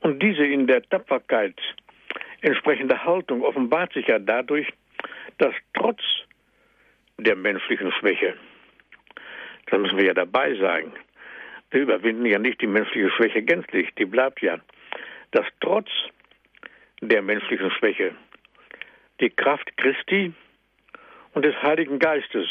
Und 0.00 0.22
diese 0.22 0.44
in 0.44 0.66
der 0.66 0.82
Tapferkeit 0.82 1.54
entsprechende 2.40 3.02
Haltung 3.04 3.42
offenbart 3.42 3.92
sich 3.92 4.06
ja 4.06 4.18
dadurch, 4.18 4.66
dass 5.38 5.54
trotz 5.74 6.00
der 7.18 7.36
menschlichen 7.36 7.92
Schwäche, 7.92 8.34
da 9.70 9.78
müssen 9.78 9.96
wir 9.96 10.06
ja 10.06 10.14
dabei 10.14 10.54
sagen, 10.56 10.92
wir 11.70 11.82
überwinden 11.82 12.26
ja 12.26 12.38
nicht 12.38 12.60
die 12.60 12.66
menschliche 12.66 13.10
Schwäche 13.10 13.42
gänzlich, 13.42 13.88
die 13.98 14.04
bleibt 14.04 14.42
ja, 14.42 14.58
dass 15.32 15.46
trotz 15.60 15.88
der 17.00 17.22
menschlichen 17.22 17.70
Schwäche 17.72 18.14
die 19.20 19.30
Kraft 19.30 19.76
Christi 19.76 20.32
und 21.32 21.44
des 21.44 21.54
Heiligen 21.62 21.98
Geistes 21.98 22.48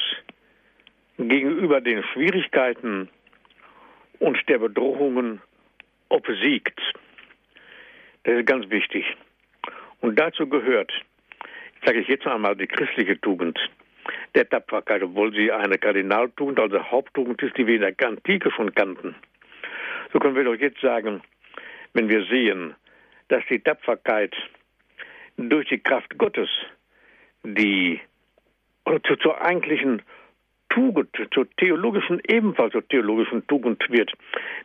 gegenüber 1.18 1.82
den 1.82 2.04
Schwierigkeiten 2.04 3.10
und 4.20 4.38
der 4.50 4.60
Bedrohungen 4.60 5.42
obsiegt. 6.10 6.80
Das 8.24 8.36
ist 8.40 8.46
ganz 8.46 8.70
wichtig. 8.70 9.06
Und 10.02 10.18
dazu 10.20 10.48
gehört, 10.48 10.92
sage 11.86 12.00
ich 12.00 12.08
jetzt 12.08 12.28
einmal, 12.28 12.56
die 12.56 12.68
christliche 12.68 13.20
Tugend 13.20 13.60
der 14.36 14.48
Tapferkeit, 14.50 15.04
obwohl 15.04 15.34
sie 15.34 15.52
eine 15.52 15.78
Kardinaltugend, 15.78 16.60
also 16.60 16.84
Haupttugend 16.92 17.42
ist, 17.42 17.58
die 17.58 17.68
wir 17.68 17.76
in 17.76 17.82
der 17.82 18.08
Antike 18.08 18.52
schon 18.52 18.74
kannten. 18.74 19.16
So 20.12 20.20
können 20.20 20.36
wir 20.36 20.44
doch 20.44 20.56
jetzt 20.56 20.82
sagen, 20.82 21.22
wenn 21.94 22.10
wir 22.10 22.26
sehen, 22.26 22.76
dass 23.28 23.44
die 23.50 23.60
Tapferkeit 23.60 24.36
durch 25.38 25.68
die 25.70 25.80
Kraft 25.80 26.18
Gottes 26.18 26.50
die 27.44 28.00
zur, 29.06 29.20
zur 29.20 29.42
eigentlichen 29.42 30.02
Tugend, 30.70 31.10
zur 31.34 31.50
theologischen, 31.58 32.22
ebenfalls 32.28 32.72
zur 32.72 32.88
theologischen 32.88 33.46
Tugend 33.48 33.84
wird. 33.90 34.12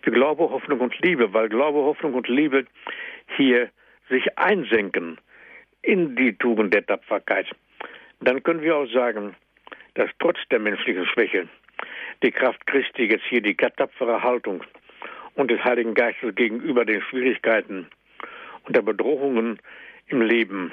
Für 0.02 0.10
Glaube, 0.10 0.50
Hoffnung 0.50 0.80
und 0.80 0.98
Liebe, 1.00 1.32
weil 1.34 1.48
Glaube, 1.48 1.78
Hoffnung 1.78 2.14
und 2.14 2.28
Liebe 2.28 2.64
hier 3.36 3.68
sich 4.08 4.38
einsenken 4.38 5.18
in 5.82 6.16
die 6.16 6.34
Tugend 6.34 6.72
der 6.72 6.86
Tapferkeit. 6.86 7.46
Dann 8.20 8.42
können 8.42 8.62
wir 8.62 8.76
auch 8.76 8.90
sagen, 8.90 9.36
dass 9.94 10.10
trotz 10.18 10.38
der 10.50 10.60
menschlichen 10.60 11.06
Schwäche 11.06 11.48
die 12.22 12.30
Kraft 12.30 12.66
Christi 12.66 13.04
jetzt 13.04 13.24
hier 13.28 13.42
die 13.42 13.54
tapfere 13.54 14.22
Haltung 14.22 14.64
und 15.34 15.50
des 15.50 15.62
Heiligen 15.62 15.94
Geistes 15.94 16.34
gegenüber 16.34 16.84
den 16.84 17.02
Schwierigkeiten 17.02 17.86
und 18.64 18.74
der 18.74 18.82
Bedrohungen 18.82 19.60
im 20.08 20.22
Leben 20.22 20.72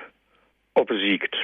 obsiegt. 0.73 1.35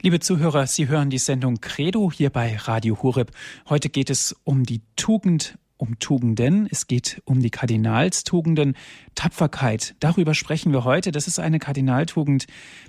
Liebe 0.00 0.18
Zuhörer, 0.18 0.66
Sie 0.66 0.88
hören 0.88 1.10
die 1.10 1.18
Sendung 1.18 1.60
Credo 1.60 2.10
hier 2.10 2.30
bei 2.30 2.56
Radio 2.56 3.00
Horeb. 3.02 3.30
Heute 3.68 3.88
geht 3.88 4.10
es 4.10 4.34
um 4.42 4.64
die 4.64 4.80
Tugend, 4.96 5.58
um 5.76 5.98
Tugenden. 6.00 6.66
Es 6.70 6.86
geht 6.88 7.22
um 7.24 7.40
die 7.40 7.50
Kardinalstugenden. 7.50 8.76
Tapferkeit, 9.14 9.94
darüber 10.00 10.34
sprechen 10.34 10.72
wir 10.72 10.84
heute. 10.84 11.12
Das 11.12 11.28
ist 11.28 11.38
eine 11.38 11.58
Kardinaltugend. 11.58 12.46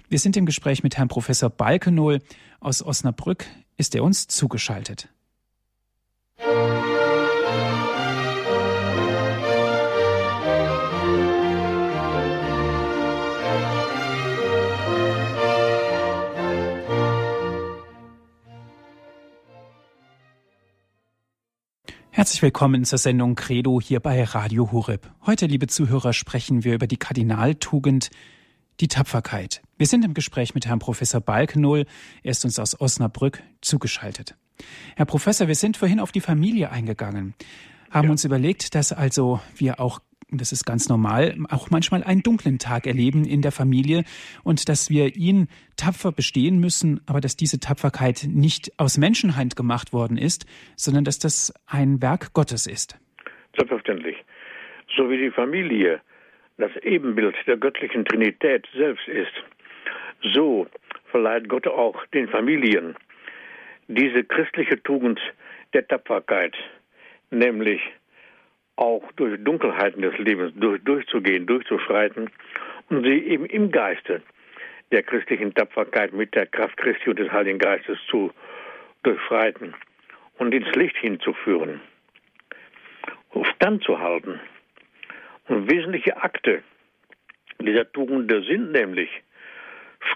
Wir 0.10 0.20
sind 0.20 0.38
im 0.38 0.46
Gespräch 0.46 0.82
mit 0.82 0.98
Herrn 0.98 1.08
Professor 1.08 1.50
Balkenohl 1.50 2.20
aus 2.60 2.84
Osnabrück. 2.84 3.46
Ist 3.78 3.94
er 3.96 4.04
uns 4.04 4.28
zugeschaltet? 4.28 5.10
Herzlich 22.24 22.42
willkommen 22.42 22.86
zur 22.86 23.00
Sendung 23.00 23.36
Credo 23.36 23.82
hier 23.82 24.00
bei 24.00 24.24
Radio 24.24 24.72
Horeb. 24.72 25.12
Heute, 25.26 25.46
liebe 25.46 25.68
Zuhörer, 25.68 26.14
sprechen 26.14 26.64
wir 26.64 26.74
über 26.74 26.88
die 26.88 26.96
Kardinaltugend, 26.96 28.12
die 28.80 28.88
Tapferkeit. 28.88 29.62
Wir 29.78 29.88
sind 29.88 30.06
im 30.06 30.14
Gespräch 30.14 30.56
mit 30.56 30.66
Herrn 30.66 30.80
Professor 30.80 31.20
Balkenohl. 31.20 31.86
Er 32.24 32.32
ist 32.32 32.46
uns 32.46 32.60
aus 32.60 32.80
Osnabrück 32.80 33.44
zugeschaltet. 33.60 34.38
Herr 34.96 35.06
Professor, 35.06 35.50
wir 35.50 35.56
sind 35.56 35.76
vorhin 35.76 36.00
auf 36.00 36.14
die 36.14 36.22
Familie 36.22 36.72
eingegangen, 36.72 37.34
haben 37.92 38.06
ja. 38.06 38.12
uns 38.12 38.24
überlegt, 38.24 38.74
dass 38.74 38.94
also 38.94 39.42
wir 39.58 39.82
auch 39.82 40.00
das 40.38 40.52
ist 40.52 40.66
ganz 40.66 40.90
normal, 40.90 41.36
auch 41.50 41.70
manchmal 41.70 42.04
einen 42.04 42.24
dunklen 42.24 42.60
Tag 42.60 42.88
erleben 42.88 43.26
in 43.26 43.42
der 43.42 43.52
Familie 43.52 44.04
und 44.44 44.70
dass 44.70 44.90
wir 44.90 45.16
ihn 45.16 45.48
tapfer 45.78 46.12
bestehen 46.12 46.60
müssen, 46.60 47.02
aber 47.08 47.22
dass 47.22 47.36
diese 47.36 47.60
Tapferkeit 47.60 48.26
nicht 48.28 48.72
aus 48.78 48.98
Menschenhand 48.98 49.56
gemacht 49.56 49.94
worden 49.94 50.18
ist, 50.18 50.46
sondern 50.76 51.04
dass 51.04 51.20
das 51.20 51.54
ein 51.68 52.02
Werk 52.02 52.34
Gottes 52.34 52.68
ist. 52.68 53.00
Selbstverständlich. 53.56 54.18
So 54.96 55.10
wie 55.10 55.18
die 55.18 55.32
Familie 55.32 56.02
das 56.58 56.72
Ebenbild 56.84 57.36
der 57.48 57.58
göttlichen 57.58 58.06
Trinität 58.06 58.68
selbst 58.76 59.08
ist, 59.08 59.34
so 60.34 60.68
verleiht 61.10 61.50
Gott 61.50 61.68
auch 61.68 62.06
den 62.08 62.28
Familien 62.28 62.96
diese 63.88 64.24
christliche 64.24 64.82
Tugend 64.82 65.20
der 65.74 65.88
Tapferkeit, 65.88 66.56
nämlich 67.32 67.82
auch 68.76 69.04
durch 69.16 69.42
Dunkelheiten 69.44 70.02
des 70.02 70.18
Lebens 70.18 70.54
durch, 70.56 70.84
durchzugehen, 70.84 71.46
durchzuschreiten 71.46 72.30
und 72.90 73.04
sie 73.04 73.20
eben 73.28 73.46
im 73.46 73.72
Geiste 73.72 74.22
der 74.92 75.04
christlichen 75.04 75.54
Tapferkeit 75.54 76.14
mit 76.14 76.36
der 76.36 76.46
Kraft 76.46 76.78
Christi 76.78 77.10
und 77.10 77.20
des 77.20 77.32
Heiligen 77.32 77.60
Geistes 77.60 77.98
zu 78.10 78.32
durchschreiten 79.04 79.74
und 80.38 80.54
ins 80.54 80.74
Licht 80.76 80.98
hinzuführen, 80.98 81.82
standzuhalten. 83.56 84.40
Und 85.48 85.70
wesentliche 85.70 86.18
Akte 86.18 86.64
dieser 87.60 87.92
Tugenden 87.92 88.44
sind 88.44 88.72
nämlich 88.72 89.10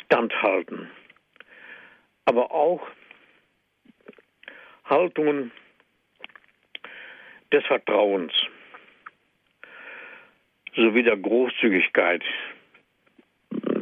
standhalten, 0.04 0.90
aber 2.26 2.52
auch 2.52 2.88
Haltungen 4.86 5.52
des 7.52 7.66
Vertrauens 7.66 8.34
sowie 10.78 11.04
der 11.04 11.18
Großzügigkeit 11.18 12.24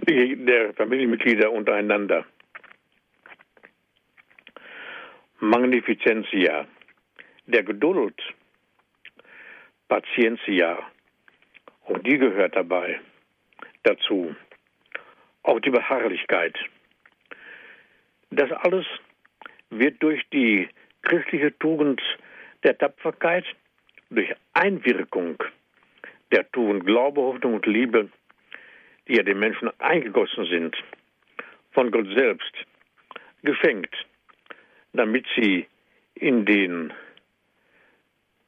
der 0.08 0.74
Familienmitglieder 0.76 1.52
untereinander. 1.52 2.26
Magnificentia, 5.40 6.66
der 7.48 7.64
Geduld, 7.64 8.20
Patientia, 9.90 10.80
auch 11.86 12.00
die 12.00 12.18
gehört 12.18 12.56
dabei 12.56 13.00
dazu. 13.84 14.36
Auch 15.44 15.60
die 15.60 15.70
Beharrlichkeit. 15.70 16.58
Das 18.32 18.52
alles 18.52 18.86
wird 19.70 20.02
durch 20.02 20.24
die 20.34 20.68
christliche 21.04 21.56
Tugend 21.60 22.02
der 22.64 22.78
Tapferkeit, 22.78 23.46
durch 24.10 24.34
Einwirkung 24.54 25.38
der 26.36 26.52
Tugend 26.52 26.86
Glaube, 26.86 27.22
Hoffnung 27.22 27.56
und 27.56 27.66
Liebe, 27.66 28.10
die 29.08 29.16
ja 29.16 29.24
den 29.24 29.40
Menschen 29.40 29.70
eingegossen 29.80 30.46
sind, 30.46 30.76
von 31.72 31.92
Gott 31.92 32.08
selbst, 32.14 32.54
geschenkt, 33.44 33.96
damit 34.92 35.26
sie 35.38 35.66
in 36.16 36.46
den 36.46 36.92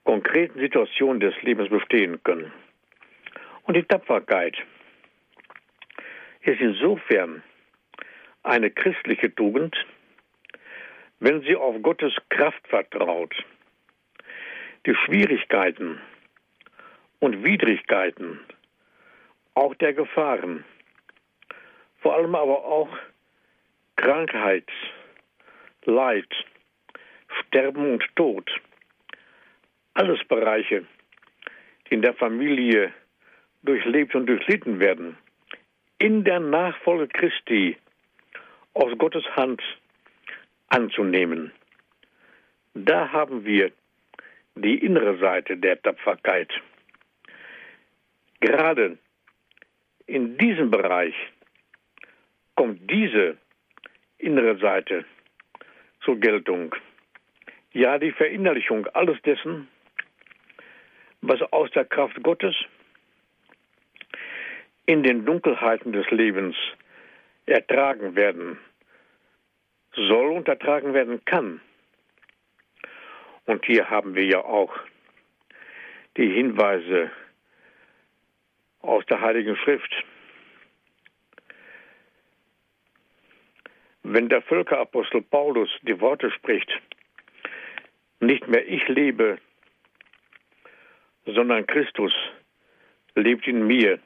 konkreten 0.03 0.59
Situationen 0.59 1.21
des 1.21 1.33
Lebens 1.43 1.69
bestehen 1.69 2.21
können. 2.23 2.51
Und 3.63 3.75
die 3.75 3.83
Tapferkeit 3.83 4.57
ist 6.41 6.59
insofern 6.59 7.41
eine 8.43 8.69
christliche 8.69 9.33
Tugend, 9.33 9.75
wenn 11.19 11.41
sie 11.41 11.55
auf 11.55 11.81
Gottes 11.81 12.13
Kraft 12.29 12.67
vertraut, 12.67 13.33
die 14.85 14.95
Schwierigkeiten 14.95 16.01
und 17.19 17.43
Widrigkeiten, 17.43 18.39
auch 19.53 19.73
der 19.75 19.93
Gefahren, 19.93 20.63
vor 21.99 22.15
allem 22.15 22.35
aber 22.35 22.63
auch 22.63 22.89
Krankheit, 23.95 24.69
Leid, 25.85 26.27
Sterben 27.39 27.93
und 27.93 28.15
Tod, 28.15 28.49
alles 29.93 30.23
Bereiche, 30.27 30.85
die 31.89 31.95
in 31.95 32.01
der 32.01 32.13
Familie 32.13 32.93
durchlebt 33.63 34.13
und 34.15 34.27
durchlitten 34.27 34.79
werden, 34.79 35.17
in 35.97 36.23
der 36.23 36.39
Nachfolge 36.39 37.07
Christi 37.07 37.77
aus 38.73 38.95
Gottes 38.97 39.25
Hand 39.35 39.61
anzunehmen. 40.69 41.51
Da 42.75 43.11
haben 43.11 43.43
wir 43.45 43.71
die 44.55 44.77
innere 44.77 45.17
Seite 45.17 45.57
der 45.57 45.81
Tapferkeit. 45.81 46.51
Gerade 48.39 48.97
in 50.05 50.37
diesem 50.37 50.71
Bereich 50.71 51.15
kommt 52.55 52.89
diese 52.89 53.37
innere 54.17 54.57
Seite 54.57 55.05
zur 56.01 56.19
Geltung. 56.19 56.75
Ja, 57.73 57.97
die 57.99 58.11
Verinnerlichung 58.11 58.87
alles 58.87 59.21
dessen, 59.23 59.67
was 61.21 61.41
aus 61.51 61.69
der 61.71 61.85
Kraft 61.85 62.21
Gottes 62.23 62.55
in 64.85 65.03
den 65.03 65.25
Dunkelheiten 65.25 65.91
des 65.91 66.09
Lebens 66.11 66.55
ertragen 67.45 68.15
werden 68.15 68.57
soll 69.93 70.31
und 70.31 70.47
ertragen 70.47 70.93
werden 70.93 71.23
kann. 71.25 71.59
Und 73.45 73.65
hier 73.65 73.89
haben 73.89 74.15
wir 74.15 74.25
ja 74.25 74.43
auch 74.43 74.73
die 76.17 76.29
Hinweise 76.29 77.11
aus 78.87 79.05
der 79.05 79.21
Heiligen 79.21 79.55
Schrift. 79.57 79.93
Wenn 84.03 84.29
der 84.29 84.41
Völkerapostel 84.41 85.21
Paulus 85.21 85.69
die 85.81 85.99
Worte 85.99 86.31
spricht, 86.31 86.71
nicht 88.19 88.47
mehr 88.47 88.67
ich 88.67 88.87
lebe, 88.87 89.37
sondern 91.25 91.67
Christus 91.67 92.13
lebt 93.15 93.47
in 93.47 93.67
mir. 93.67 93.99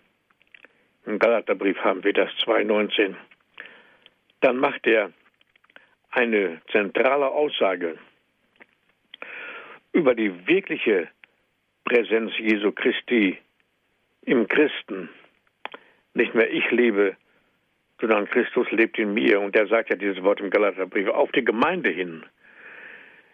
Im 1.06 1.20
Galaterbrief 1.20 1.78
haben 1.80 2.04
wir 2.04 2.14
das 2.14 2.30
2.19. 2.46 3.16
Dann 4.42 4.58
macht 4.58 4.88
er 4.88 5.12
eine 6.10 6.62
zentrale 6.72 7.28
Aussage 7.28 7.98
über 9.94 10.16
die 10.16 10.48
wirkliche 10.48 11.10
Präsenz 11.86 12.32
Jesu 12.38 12.72
Christi 12.72 13.38
im 14.24 14.48
Christen. 14.48 15.10
Nicht 16.14 16.36
mehr 16.36 16.52
ich 16.52 16.70
lebe, 16.72 17.16
sondern 18.00 18.30
Christus 18.30 18.70
lebt 18.72 18.98
in 19.00 19.14
mir. 19.14 19.40
Und 19.40 19.56
er 19.56 19.68
sagt 19.68 19.90
ja 19.90 19.96
dieses 19.96 20.22
Wort 20.24 20.40
im 20.40 20.50
Galaterbrief 20.50 21.08
auf 21.08 21.32
die 21.32 21.46
Gemeinde 21.46 21.90
hin. 21.90 22.26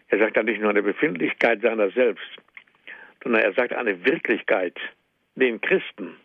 Er 0.10 0.20
sagt 0.20 0.38
ja 0.38 0.44
nicht 0.44 0.62
nur 0.62 0.70
eine 0.70 0.84
Befindlichkeit 0.84 1.62
seiner 1.62 1.90
selbst, 1.92 2.30
sondern 3.24 3.42
er 3.42 3.54
sagt 3.54 3.74
eine 3.74 4.06
Wirklichkeit 4.06 4.78
den 5.36 5.60
Christen. 5.62 6.16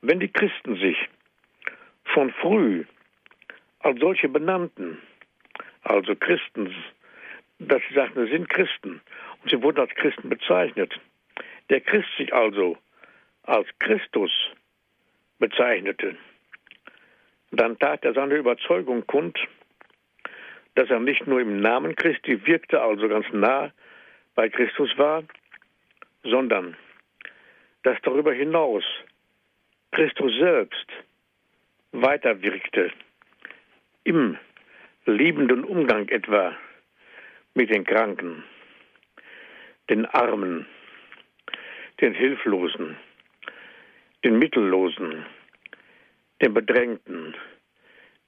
Wenn 0.00 0.20
die 0.20 0.32
Christen 0.32 0.76
sich 0.76 0.96
schon 2.12 2.32
früh 2.32 2.84
als 3.80 4.00
solche 4.00 4.28
benannten, 4.28 4.98
also 5.82 6.14
Christen, 6.16 6.74
dass 7.58 7.82
sie 7.88 7.94
sagten, 7.94 8.20
wir 8.20 8.30
sind 8.30 8.48
Christen 8.48 9.00
und 9.42 9.50
sie 9.50 9.62
wurden 9.62 9.80
als 9.80 9.94
Christen 9.94 10.28
bezeichnet. 10.28 10.98
Der 11.70 11.80
Christ 11.80 12.08
sich 12.16 12.32
also 12.32 12.78
als 13.48 13.66
Christus 13.78 14.30
bezeichnete, 15.38 16.16
dann 17.50 17.78
tat 17.78 18.04
er 18.04 18.12
seine 18.12 18.36
Überzeugung 18.36 19.06
kund, 19.06 19.38
dass 20.74 20.90
er 20.90 21.00
nicht 21.00 21.26
nur 21.26 21.40
im 21.40 21.60
Namen 21.60 21.96
Christi 21.96 22.46
wirkte, 22.46 22.80
also 22.80 23.08
ganz 23.08 23.26
nah 23.32 23.72
bei 24.34 24.50
Christus 24.50 24.90
war, 24.98 25.24
sondern 26.24 26.76
dass 27.84 27.96
darüber 28.02 28.34
hinaus 28.34 28.84
Christus 29.92 30.32
selbst 30.38 30.86
weiterwirkte 31.92 32.92
im 34.04 34.36
liebenden 35.06 35.64
Umgang 35.64 36.06
etwa 36.08 36.54
mit 37.54 37.70
den 37.70 37.84
Kranken, 37.84 38.44
den 39.88 40.04
Armen, 40.04 40.66
den 42.02 42.12
Hilflosen, 42.12 42.98
den 44.24 44.38
Mittellosen, 44.38 45.26
den 46.42 46.54
Bedrängten, 46.54 47.36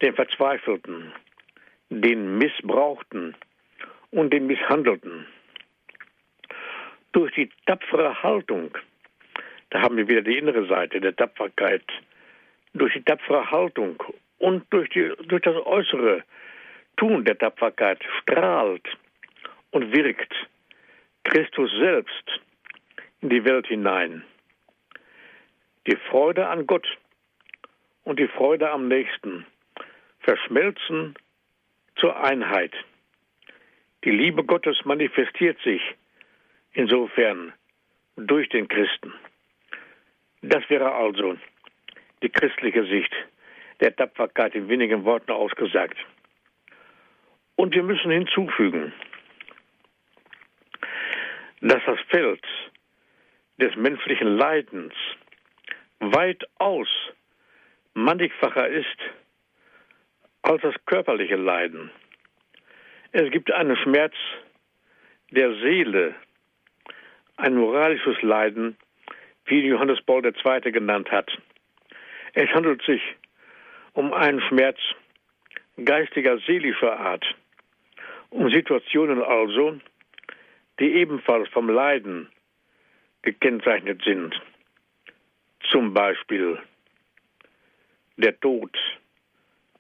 den 0.03 0.15
Verzweifelten, 0.15 1.13
den 1.91 2.39
Missbrauchten 2.39 3.37
und 4.11 4.33
den 4.33 4.47
Misshandelten. 4.47 5.27
Durch 7.13 7.33
die 7.35 7.51
tapfere 7.67 8.23
Haltung, 8.23 8.77
da 9.71 9.83
haben 9.83 9.97
wir 9.97 10.09
wieder 10.09 10.23
die 10.23 10.39
innere 10.39 10.67
Seite 10.67 11.01
der 11.01 11.15
Tapferkeit, 11.15 11.85
durch 12.73 12.93
die 12.93 13.03
tapfere 13.03 13.51
Haltung 13.51 14.01
und 14.39 14.65
durch, 14.71 14.89
die, 14.91 15.13
durch 15.27 15.43
das 15.43 15.57
äußere 15.67 16.23
Tun 16.97 17.25
der 17.25 17.37
Tapferkeit 17.37 18.01
strahlt 18.21 18.87
und 19.71 19.93
wirkt 19.93 20.33
Christus 21.25 21.71
selbst 21.79 22.41
in 23.21 23.29
die 23.29 23.45
Welt 23.45 23.67
hinein. 23.67 24.25
Die 25.91 25.97
Freude 26.09 26.47
an 26.47 26.69
Gott 26.69 26.87
und 28.05 28.21
die 28.21 28.29
Freude 28.29 28.71
am 28.71 28.87
Nächsten 28.87 29.45
verschmelzen 30.21 31.17
zur 31.97 32.17
Einheit. 32.23 32.73
Die 34.05 34.13
Liebe 34.13 34.45
Gottes 34.45 34.85
manifestiert 34.85 35.61
sich 35.63 35.83
insofern 36.75 37.53
durch 38.15 38.49
den 38.51 38.69
Christen. 38.69 39.13
Das 40.43 40.63
wäre 40.71 40.95
also 40.95 41.37
die 42.23 42.29
christliche 42.29 42.85
Sicht 42.85 43.13
der 43.81 43.97
Tapferkeit 43.97 44.55
in 44.55 44.69
wenigen 44.69 45.05
Worten 45.05 45.33
ausgesagt. 45.33 45.99
Und 47.57 47.75
wir 47.75 47.83
müssen 47.83 48.13
hinzufügen, 48.13 48.93
dass 51.63 51.83
das 51.85 51.99
Feld 52.11 52.47
des 53.59 53.75
menschlichen 53.75 54.37
Leidens 54.37 54.95
weitaus 56.01 56.89
mannigfacher 57.95 58.69
ist 58.69 58.97
als 60.43 60.63
das 60.63 60.75
körperliche 60.87 61.37
Leiden. 61.37 61.91
Es 63.13 63.31
gibt 63.31 63.53
einen 63.53 63.77
Schmerz 63.77 64.15
der 65.31 65.55
Seele, 65.57 66.15
ein 67.37 67.55
moralisches 67.55 68.21
Leiden, 68.23 68.77
wie 69.47 69.67
Johannes 69.67 70.01
Paul 70.03 70.25
II. 70.25 70.73
genannt 70.73 71.11
hat. 71.11 71.31
Es 72.35 72.49
handelt 72.51 72.83
sich 72.83 73.03
um 73.93 74.13
einen 74.13 74.41
Schmerz 74.43 74.79
geistiger, 75.85 76.39
seelischer 76.39 76.99
Art, 76.99 77.25
um 78.31 78.51
Situationen 78.51 79.23
also, 79.23 79.79
die 80.79 80.95
ebenfalls 80.95 81.49
vom 81.51 81.69
Leiden 81.69 82.31
gekennzeichnet 83.23 84.03
sind. 84.05 84.41
Zum 85.71 85.95
Beispiel 85.95 86.59
der 88.17 88.39
Tod 88.41 88.77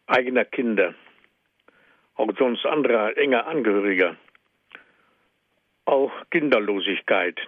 eigener 0.06 0.44
Kinder, 0.44 0.94
auch 2.14 2.30
sonst 2.38 2.64
anderer 2.64 3.16
enger 3.16 3.46
Angehöriger, 3.46 4.16
auch 5.86 6.12
Kinderlosigkeit, 6.30 7.40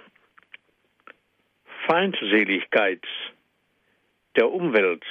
Feindseligkeit 1.87 3.05
der 4.35 4.51
Umwelt, 4.51 5.05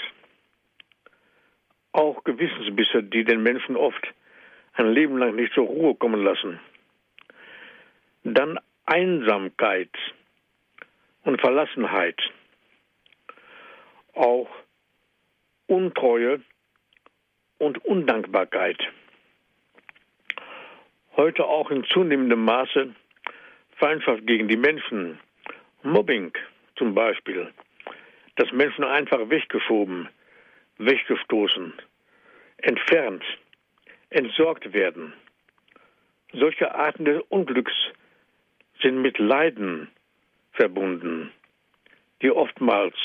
auch 1.93 2.23
Gewissensbisse, 2.25 3.03
die 3.03 3.23
den 3.23 3.43
Menschen 3.43 3.77
oft 3.77 4.05
ein 4.73 4.91
Leben 4.91 5.17
lang 5.17 5.35
nicht 5.35 5.53
zur 5.53 5.67
Ruhe 5.67 5.95
kommen 5.95 6.21
lassen. 6.21 6.59
Dann 8.25 8.59
Einsamkeit 8.85 9.91
und 11.23 11.39
Verlassenheit, 11.39 12.19
auch 14.15 14.50
Untreue 15.67 16.41
und 17.58 17.84
Undankbarkeit. 17.86 18.78
Heute 21.15 21.45
auch 21.45 21.69
in 21.71 21.84
zunehmendem 21.86 22.43
Maße 22.43 22.93
Feindschaft 23.78 24.26
gegen 24.28 24.47
die 24.47 24.58
Menschen, 24.58 25.19
Mobbing 25.84 26.32
zum 26.76 26.93
Beispiel, 26.93 27.52
dass 28.36 28.52
Menschen 28.52 28.84
einfach 28.84 29.30
weggeschoben, 29.30 30.10
weggestoßen, 30.78 31.74
entfernt, 32.58 33.24
entsorgt 34.10 34.74
werden. 34.74 35.13
Solche 36.34 36.74
Arten 36.74 37.06
des 37.06 37.21
Unglücks 37.30 37.74
sind 38.82 39.02
mit 39.02 39.17
Leiden 39.19 39.89
verbunden, 40.54 41.32
die 42.21 42.32
oftmals 42.32 42.95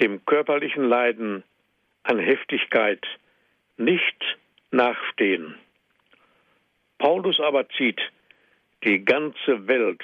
dem 0.00 0.24
körperlichen 0.24 0.84
Leiden 0.84 1.44
an 2.02 2.18
Heftigkeit 2.18 3.04
nicht 3.76 4.38
nachstehen. 4.70 5.54
Paulus 6.98 7.40
aber 7.40 7.68
zieht 7.70 8.00
die 8.84 9.04
ganze 9.04 9.66
Welt 9.66 10.02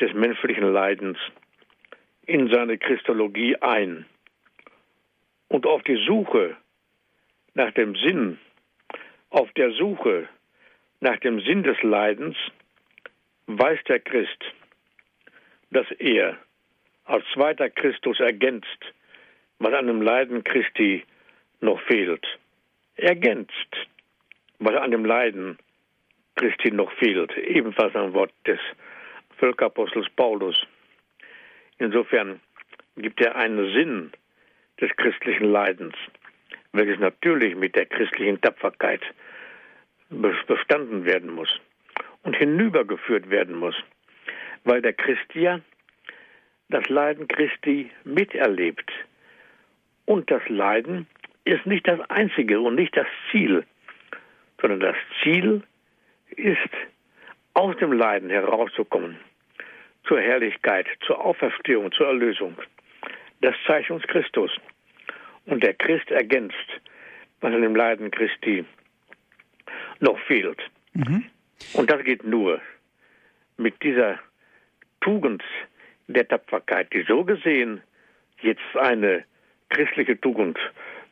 des 0.00 0.12
menschlichen 0.14 0.72
Leidens 0.72 1.18
in 2.26 2.50
seine 2.52 2.78
Christologie 2.78 3.56
ein. 3.56 4.04
Und 5.48 5.66
auf 5.66 5.82
die 5.82 6.04
Suche 6.06 6.56
nach 7.54 7.72
dem 7.72 7.96
Sinn, 7.96 8.38
auf 9.30 9.50
der 9.52 9.72
Suche 9.72 10.28
nach 11.00 11.18
dem 11.20 11.40
Sinn 11.40 11.62
des 11.62 11.80
Leidens, 11.82 12.36
weiß 13.46 13.78
der 13.88 14.00
Christ, 14.00 14.44
dass 15.70 15.90
er 15.98 16.36
als 17.08 17.24
zweiter 17.32 17.70
Christus 17.70 18.20
ergänzt, 18.20 18.92
was 19.58 19.72
an 19.72 19.86
dem 19.86 20.02
Leiden 20.02 20.44
Christi 20.44 21.04
noch 21.60 21.80
fehlt. 21.82 22.24
Ergänzt, 22.96 23.88
was 24.58 24.74
an 24.76 24.90
dem 24.90 25.04
Leiden 25.04 25.58
Christi 26.36 26.70
noch 26.70 26.92
fehlt. 26.92 27.36
Ebenfalls 27.36 27.94
ein 27.96 28.12
Wort 28.12 28.32
des 28.46 28.60
Völkerapostels 29.38 30.08
Paulus. 30.16 30.56
Insofern 31.78 32.40
gibt 32.96 33.20
er 33.20 33.36
einen 33.36 33.72
Sinn 33.72 34.12
des 34.80 34.94
christlichen 34.96 35.50
Leidens, 35.50 35.94
welches 36.72 36.98
natürlich 36.98 37.56
mit 37.56 37.74
der 37.74 37.86
christlichen 37.86 38.40
Tapferkeit 38.40 39.02
bestanden 40.10 41.04
werden 41.04 41.30
muss 41.30 41.48
und 42.22 42.36
hinübergeführt 42.36 43.30
werden 43.30 43.56
muss, 43.56 43.76
weil 44.64 44.82
der 44.82 44.92
Christ 44.92 45.34
ja 45.34 45.60
das 46.68 46.88
Leiden 46.88 47.28
Christi 47.28 47.90
miterlebt. 48.04 48.90
Und 50.04 50.30
das 50.30 50.42
Leiden 50.48 51.06
ist 51.44 51.66
nicht 51.66 51.86
das 51.88 52.00
Einzige 52.10 52.60
und 52.60 52.74
nicht 52.74 52.96
das 52.96 53.06
Ziel, 53.30 53.64
sondern 54.60 54.80
das 54.80 54.96
Ziel 55.22 55.62
ist, 56.30 56.70
aus 57.54 57.76
dem 57.78 57.92
Leiden 57.92 58.30
herauszukommen, 58.30 59.16
zur 60.06 60.20
Herrlichkeit, 60.20 60.86
zur 61.04 61.24
Auferstehung, 61.24 61.90
zur 61.92 62.06
Erlösung. 62.06 62.56
Das 63.40 63.54
zeigt 63.66 63.90
uns 63.90 64.04
Christus. 64.04 64.50
Und 65.46 65.62
der 65.62 65.74
Christ 65.74 66.10
ergänzt, 66.10 66.56
was 67.40 67.52
an 67.52 67.62
dem 67.62 67.74
Leiden 67.74 68.10
Christi 68.10 68.64
noch 70.00 70.18
fehlt. 70.20 70.60
Mhm. 70.92 71.24
Und 71.72 71.90
das 71.90 72.04
geht 72.04 72.24
nur 72.24 72.60
mit 73.56 73.82
dieser 73.82 74.18
Tugend 75.00 75.42
der 76.08 76.26
Tapferkeit, 76.26 76.92
die 76.92 77.04
so 77.06 77.24
gesehen 77.24 77.80
jetzt 78.42 78.76
eine 78.80 79.24
christliche 79.68 80.20
Tugend 80.20 80.58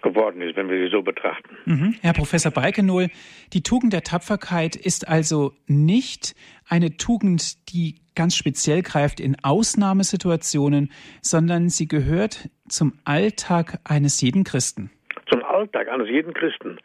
geworden 0.03 0.41
ist, 0.43 0.57
wenn 0.57 0.69
wir 0.69 0.85
sie 0.85 0.91
so 0.91 1.03
betrachten. 1.03 1.57
Mhm. 1.65 1.95
Herr 2.03 2.13
Professor 2.13 2.53
Balkenohl, 2.53 3.09
die 3.53 3.63
Tugend 3.63 3.93
der 3.93 4.03
Tapferkeit 4.03 4.77
ist 4.77 5.09
also 5.09 5.53
nicht 5.67 6.35
eine 6.69 6.97
Tugend, 6.97 7.73
die 7.73 7.97
ganz 8.15 8.37
speziell 8.37 8.83
greift 8.83 9.21
in 9.21 9.37
Ausnahmesituationen, 9.43 10.93
sondern 11.23 11.69
sie 11.69 11.89
gehört 11.89 12.49
zum 12.69 12.99
Alltag 13.05 13.79
eines 13.85 14.21
jeden 14.21 14.45
Christen. 14.45 14.91
Zum 15.31 15.43
Alltag 15.45 15.89
eines 15.89 16.09
jeden 16.09 16.33
Christen. 16.35 16.79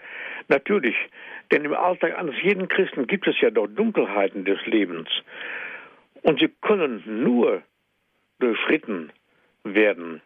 Natürlich, 0.48 0.96
denn 1.52 1.64
im 1.64 1.74
Alltag 1.74 2.18
eines 2.18 2.36
jeden 2.42 2.68
Christen 2.68 3.08
gibt 3.08 3.28
es 3.28 3.36
ja 3.40 3.52
doch 3.52 3.68
Dunkelheiten 3.68 4.46
des 4.46 4.60
Lebens. 4.66 5.10
Und 6.24 6.40
sie 6.40 6.50
können 6.62 7.04
nur 7.24 7.62
durchschritten 8.42 9.12
werden 9.64 10.22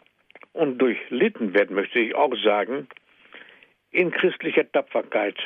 und 0.54 0.78
durchlitten 0.80 1.54
werden, 1.54 1.76
möchte 1.76 2.00
ich 2.00 2.16
auch 2.16 2.34
sagen, 2.44 2.88
in 3.92 4.12
christlicher 4.12 4.70
Tapferkeit, 4.72 5.38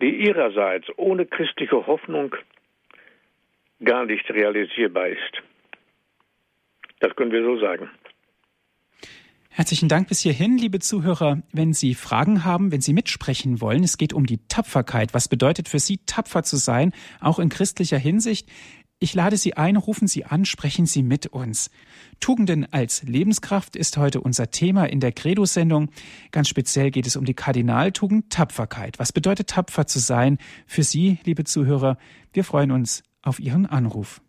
die 0.00 0.10
ihrerseits 0.26 0.86
ohne 0.96 1.26
christliche 1.26 1.86
Hoffnung 1.86 2.34
gar 3.84 4.04
nicht 4.04 4.28
realisierbar 4.30 5.08
ist. 5.08 5.42
Das 7.00 7.14
können 7.14 7.32
wir 7.32 7.42
so 7.42 7.58
sagen. 7.58 7.90
Herzlichen 9.50 9.88
Dank 9.88 10.08
bis 10.08 10.20
hierhin, 10.20 10.56
liebe 10.56 10.78
Zuhörer. 10.78 11.42
Wenn 11.52 11.72
Sie 11.72 11.94
Fragen 11.94 12.44
haben, 12.44 12.70
wenn 12.70 12.80
Sie 12.80 12.92
mitsprechen 12.92 13.60
wollen, 13.60 13.82
es 13.82 13.98
geht 13.98 14.12
um 14.12 14.24
die 14.24 14.38
Tapferkeit. 14.46 15.14
Was 15.14 15.28
bedeutet 15.28 15.68
für 15.68 15.80
Sie 15.80 15.98
tapfer 16.06 16.44
zu 16.44 16.56
sein, 16.56 16.92
auch 17.20 17.40
in 17.40 17.48
christlicher 17.48 17.98
Hinsicht? 17.98 18.48
Ich 19.00 19.14
lade 19.14 19.36
Sie 19.36 19.54
ein, 19.54 19.76
rufen 19.76 20.08
Sie 20.08 20.24
an, 20.24 20.44
sprechen 20.44 20.84
Sie 20.84 21.04
mit 21.04 21.28
uns. 21.28 21.70
Tugenden 22.18 22.66
als 22.72 23.04
Lebenskraft 23.04 23.76
ist 23.76 23.96
heute 23.96 24.20
unser 24.20 24.50
Thema 24.50 24.86
in 24.86 24.98
der 24.98 25.12
Credo-Sendung. 25.12 25.90
Ganz 26.32 26.48
speziell 26.48 26.90
geht 26.90 27.06
es 27.06 27.14
um 27.14 27.24
die 27.24 27.34
Kardinaltugend 27.34 28.30
Tapferkeit. 28.30 28.98
Was 28.98 29.12
bedeutet 29.12 29.50
tapfer 29.50 29.86
zu 29.86 30.00
sein 30.00 30.38
für 30.66 30.82
Sie, 30.82 31.18
liebe 31.22 31.44
Zuhörer? 31.44 31.96
Wir 32.32 32.42
freuen 32.42 32.72
uns 32.72 33.04
auf 33.22 33.38
Ihren 33.38 33.66
Anruf. 33.66 34.20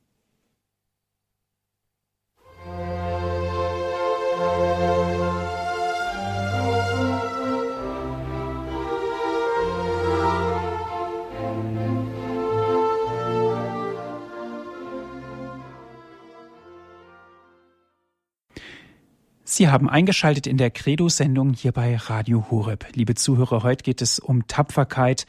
Sie 19.51 19.67
haben 19.67 19.89
eingeschaltet 19.89 20.45
in 20.45 20.57
der 20.57 20.69
Credo-Sendung 20.69 21.55
hier 21.55 21.71
bei 21.71 21.95
Radio 21.95 22.51
Horeb. 22.51 22.85
Liebe 22.93 23.15
Zuhörer, 23.15 23.63
heute 23.63 23.83
geht 23.83 23.99
es 23.99 24.19
um 24.19 24.45
Tapferkeit 24.45 25.25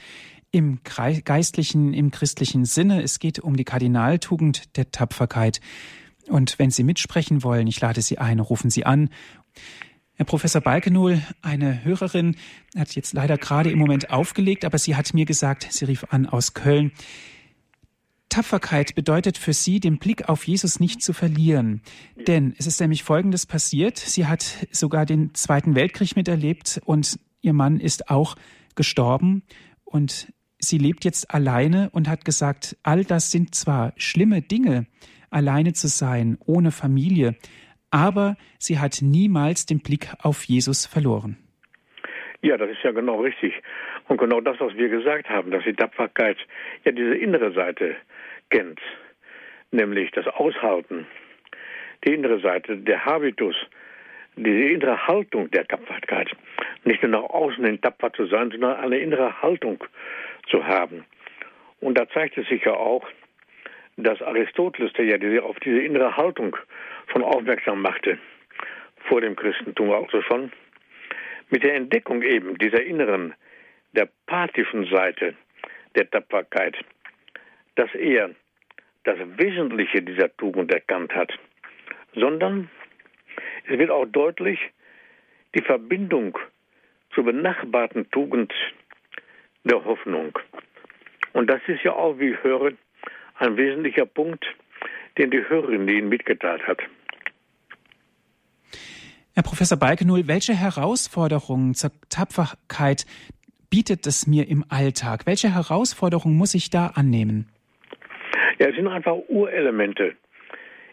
im 0.50 0.80
geistlichen, 1.24 1.94
im 1.94 2.10
christlichen 2.10 2.66
Sinne. 2.66 3.02
Es 3.02 3.18
geht 3.18 3.38
um 3.38 3.56
die 3.56 3.64
Kardinaltugend 3.64 4.76
der 4.76 4.90
Tapferkeit. 4.90 5.62
Und 6.28 6.58
wenn 6.58 6.70
Sie 6.70 6.84
mitsprechen 6.84 7.42
wollen, 7.42 7.66
ich 7.66 7.80
lade 7.80 8.02
Sie 8.02 8.18
ein, 8.18 8.40
rufen 8.40 8.68
Sie 8.68 8.84
an. 8.84 9.08
Herr 10.16 10.26
Professor 10.26 10.60
Balkenohl, 10.60 11.22
eine 11.40 11.82
Hörerin 11.82 12.36
hat 12.76 12.94
jetzt 12.94 13.14
leider 13.14 13.38
gerade 13.38 13.70
im 13.70 13.78
Moment 13.78 14.10
aufgelegt, 14.10 14.66
aber 14.66 14.76
sie 14.76 14.96
hat 14.96 15.14
mir 15.14 15.24
gesagt, 15.24 15.66
sie 15.70 15.86
rief 15.86 16.04
an 16.10 16.26
aus 16.26 16.52
Köln. 16.52 16.92
Tapferkeit 18.30 18.94
bedeutet 18.94 19.36
für 19.36 19.52
sie, 19.52 19.80
den 19.80 19.98
Blick 19.98 20.28
auf 20.28 20.44
Jesus 20.44 20.80
nicht 20.80 21.02
zu 21.02 21.12
verlieren. 21.12 21.82
Denn 22.26 22.54
es 22.58 22.66
ist 22.66 22.80
nämlich 22.80 23.02
Folgendes 23.02 23.44
passiert. 23.44 23.98
Sie 23.98 24.26
hat 24.26 24.66
sogar 24.70 25.04
den 25.04 25.34
Zweiten 25.34 25.74
Weltkrieg 25.74 26.16
miterlebt 26.16 26.80
und 26.84 27.18
ihr 27.42 27.52
Mann 27.52 27.78
ist 27.78 28.08
auch 28.08 28.36
gestorben 28.74 29.42
und 29.84 30.32
sie 30.58 30.78
lebt 30.78 31.04
jetzt 31.04 31.34
alleine 31.34 31.90
und 31.92 32.08
hat 32.08 32.24
gesagt, 32.24 32.76
all 32.82 33.04
das 33.04 33.30
sind 33.30 33.54
zwar 33.54 33.92
schlimme 33.96 34.42
Dinge, 34.42 34.86
alleine 35.30 35.72
zu 35.72 35.88
sein, 35.88 36.38
ohne 36.44 36.70
Familie, 36.70 37.36
aber 37.90 38.36
sie 38.58 38.78
hat 38.78 38.98
niemals 39.02 39.66
den 39.66 39.80
Blick 39.80 40.08
auf 40.22 40.44
Jesus 40.44 40.86
verloren. 40.86 41.36
Ja, 42.42 42.56
das 42.56 42.70
ist 42.70 42.82
ja 42.82 42.92
genau 42.92 43.20
richtig. 43.20 43.52
Und 44.08 44.18
genau 44.18 44.40
das, 44.40 44.58
was 44.60 44.74
wir 44.74 44.88
gesagt 44.88 45.28
haben, 45.28 45.50
dass 45.50 45.64
die 45.64 45.74
Tapferkeit 45.74 46.38
ja 46.84 46.92
diese 46.92 47.14
innere 47.14 47.52
Seite 47.52 47.96
kennt, 48.50 48.80
nämlich 49.70 50.10
das 50.12 50.26
Aushalten, 50.26 51.06
die 52.04 52.14
innere 52.14 52.40
Seite, 52.40 52.76
der 52.76 53.04
Habitus, 53.04 53.56
diese 54.36 54.70
innere 54.70 55.06
Haltung 55.06 55.50
der 55.50 55.66
Tapferkeit. 55.66 56.30
Nicht 56.84 57.02
nur 57.02 57.12
nach 57.12 57.30
außen 57.30 57.64
hin 57.64 57.80
tapfer 57.80 58.12
zu 58.12 58.26
sein, 58.26 58.50
sondern 58.50 58.76
eine 58.76 58.98
innere 58.98 59.42
Haltung 59.42 59.84
zu 60.48 60.66
haben. 60.66 61.04
Und 61.80 61.98
da 61.98 62.08
zeigt 62.08 62.38
es 62.38 62.48
sich 62.48 62.64
ja 62.64 62.72
auch, 62.72 63.06
dass 63.96 64.22
Aristoteles, 64.22 64.92
der 64.94 65.04
ja 65.04 65.42
auf 65.42 65.58
diese 65.60 65.80
innere 65.80 66.16
Haltung 66.16 66.56
schon 67.12 67.22
aufmerksam 67.22 67.82
machte, 67.82 68.18
vor 69.08 69.20
dem 69.20 69.36
Christentum 69.36 69.90
also 69.92 70.22
schon, 70.22 70.52
mit 71.50 71.62
der 71.62 71.74
Entdeckung 71.74 72.22
eben 72.22 72.56
dieser 72.58 72.82
inneren, 72.82 73.34
der 73.92 74.08
pathischen 74.26 74.86
Seite 74.86 75.34
der 75.96 76.08
Tapferkeit, 76.08 76.76
dass 77.80 77.94
er 77.94 78.28
das 79.04 79.16
Wesentliche 79.38 80.02
dieser 80.02 80.36
Tugend 80.36 80.70
erkannt 80.70 81.14
hat, 81.14 81.32
sondern 82.14 82.68
es 83.66 83.78
wird 83.78 83.90
auch 83.90 84.04
deutlich 84.04 84.58
die 85.54 85.62
Verbindung 85.62 86.36
zur 87.14 87.24
benachbarten 87.24 88.10
Tugend 88.10 88.52
der 89.64 89.82
Hoffnung. 89.82 90.38
Und 91.32 91.48
das 91.48 91.62
ist 91.68 91.82
ja 91.82 91.94
auch, 91.94 92.18
wie 92.18 92.32
ich 92.32 92.42
höre, 92.42 92.72
ein 93.36 93.56
wesentlicher 93.56 94.04
Punkt, 94.04 94.44
den 95.16 95.30
die 95.30 95.42
Hörerin 95.48 95.88
Ihnen 95.88 96.10
mitgeteilt 96.10 96.66
hat. 96.66 96.80
Herr 99.32 99.42
Professor 99.42 99.78
Balkenul, 99.78 100.28
welche 100.28 100.52
Herausforderungen 100.52 101.72
zur 101.74 101.92
Tapferkeit 102.10 103.06
bietet 103.70 104.06
es 104.06 104.26
mir 104.26 104.48
im 104.48 104.66
Alltag? 104.68 105.24
Welche 105.24 105.54
Herausforderungen 105.54 106.36
muss 106.36 106.52
ich 106.52 106.68
da 106.68 106.88
annehmen? 106.88 107.50
Ja, 108.60 108.68
es 108.68 108.76
sind 108.76 108.88
einfach 108.88 109.16
Urelemente 109.28 110.16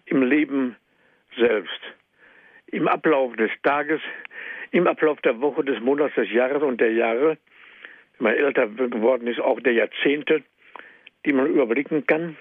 im 0.05 0.23
Leben 0.23 0.77
selbst, 1.35 1.81
im 2.67 2.87
Ablauf 2.87 3.35
des 3.35 3.51
Tages, 3.61 3.99
im 4.71 4.87
Ablauf 4.87 5.19
der 5.19 5.41
Woche, 5.41 5.65
des 5.65 5.81
Monats, 5.81 6.15
des 6.15 6.31
Jahres 6.31 6.63
und 6.63 6.79
der 6.79 6.93
Jahre. 6.93 7.37
Wenn 8.17 8.23
man 8.23 8.35
älter 8.35 8.67
geworden 8.67 9.27
ist, 9.27 9.41
auch 9.41 9.59
der 9.59 9.73
Jahrzehnte, 9.73 10.43
die 11.25 11.33
man 11.33 11.47
überblicken 11.47 12.07
kann. 12.07 12.37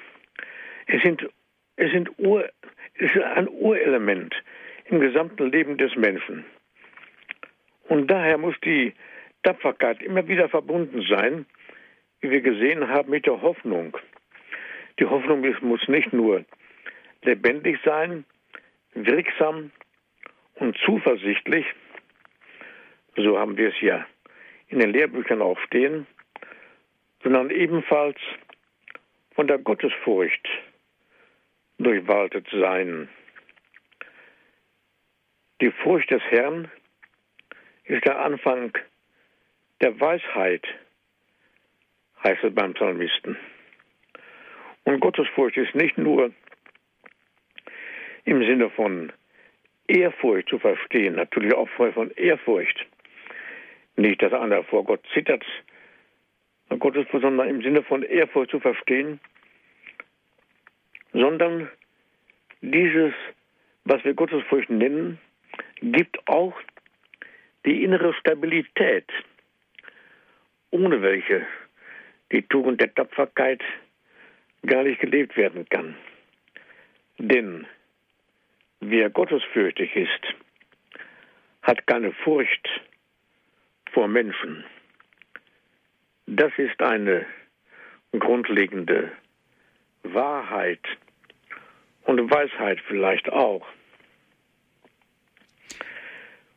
Es 0.87 1.03
sind, 1.03 1.29
es 1.75 1.91
sind 1.91 2.09
Ur, 2.19 2.49
es 2.95 3.11
ist 3.13 3.21
ein 3.21 3.49
Urelement 3.49 4.33
im 4.85 5.01
gesamten 5.01 5.51
Leben 5.51 5.77
des 5.77 5.97
Menschen. 5.97 6.45
Und 7.89 8.09
daher 8.13 8.39
muss 8.39 8.55
die 8.65 8.95
Tapferkeit 9.43 10.01
immer 10.05 10.29
wieder 10.29 10.49
verbunden 10.49 11.05
sein, 11.11 11.47
wie 12.21 12.31
wir 12.31 12.43
gesehen 12.43 12.87
haben, 12.87 13.11
mit 13.11 13.27
der 13.27 13.43
Hoffnung. 13.43 13.99
Die 14.99 15.07
Hoffnung 15.07 15.45
muss 15.61 15.87
nicht 15.89 16.13
nur 16.13 16.45
lebendig 17.23 17.79
sein, 17.85 18.25
wirksam 18.95 19.71
und 20.55 20.77
zuversichtlich, 20.85 21.67
so 23.17 23.39
haben 23.39 23.57
wir 23.57 23.69
es 23.69 23.81
ja 23.81 24.07
in 24.69 24.81
den 24.81 24.91
Lehrbüchern 24.91 25.43
auch 25.43 25.59
stehen, 25.61 26.07
sondern 27.23 27.51
ebenfalls 27.51 28.19
von 29.35 29.47
der 29.47 29.59
Gottesfurcht 29.59 30.49
durchwaltet 31.79 32.47
sein. 32.51 33.09
Die 35.61 35.71
Furcht 35.71 36.11
des 36.11 36.23
Herrn 36.31 36.71
ist 37.85 38.05
der 38.05 38.19
Anfang 38.19 38.73
der 39.81 39.99
Weisheit, 40.01 40.67
heißt 42.23 42.45
es 42.45 42.55
beim 42.55 42.75
Psalmisten. 42.75 43.37
Und 44.87 45.01
Gottesfurcht 45.01 45.57
ist 45.57 45.75
nicht 45.75 45.99
nur 45.99 46.31
im 48.25 48.41
Sinne 48.45 48.71
von 48.71 49.13
Ehrfurcht 49.89 50.49
zu 50.49 50.61
verstehen, 50.61 51.17
natürlich 51.17 51.53
auch 51.55 51.69
von 51.71 52.13
Ehrfurcht. 52.13 52.87
Nicht, 53.97 54.23
dass 54.23 54.33
einer 54.33 54.63
vor 54.63 54.85
Gott 54.85 55.05
zittert, 55.13 55.45
Gottesfurcht, 56.79 57.25
sondern 57.25 57.49
im 57.49 57.63
Sinne 57.63 57.83
von 57.83 58.05
Ehrfurcht 58.05 58.53
zu 58.53 58.61
verstehen, 58.61 59.19
sondern 61.13 61.69
dieses, 62.61 63.13
was 63.85 64.05
wir 64.05 64.15
Gottesfurcht 64.15 64.71
nennen, 64.71 65.19
gibt 65.83 66.17
auch 66.29 66.55
die 67.65 67.83
innere 67.83 68.15
Stabilität, 68.15 69.11
ohne 70.71 71.03
welche 71.03 71.45
die 72.31 72.43
Tugend 72.43 72.81
der 72.81 72.95
Tapferkeit 72.95 73.63
gar 74.67 74.83
nicht 74.83 75.01
gelebt 75.01 75.37
werden 75.37 75.69
kann. 75.69 75.97
Denn 77.19 77.67
wer 78.81 79.11
gottesfürchtig 79.11 79.95
ist, 79.97 80.35
hat 81.63 81.87
keine 81.87 82.13
Furcht 82.13 82.69
vor 83.93 84.09
Menschen. 84.09 84.65
Das 86.27 86.53
ist 86.59 86.81
eine 86.83 87.27
grundlegende 88.19 89.13
Wahrheit 90.03 90.85
und 92.05 92.31
Weisheit 92.31 92.81
vielleicht 92.87 93.29
auch. 93.31 93.67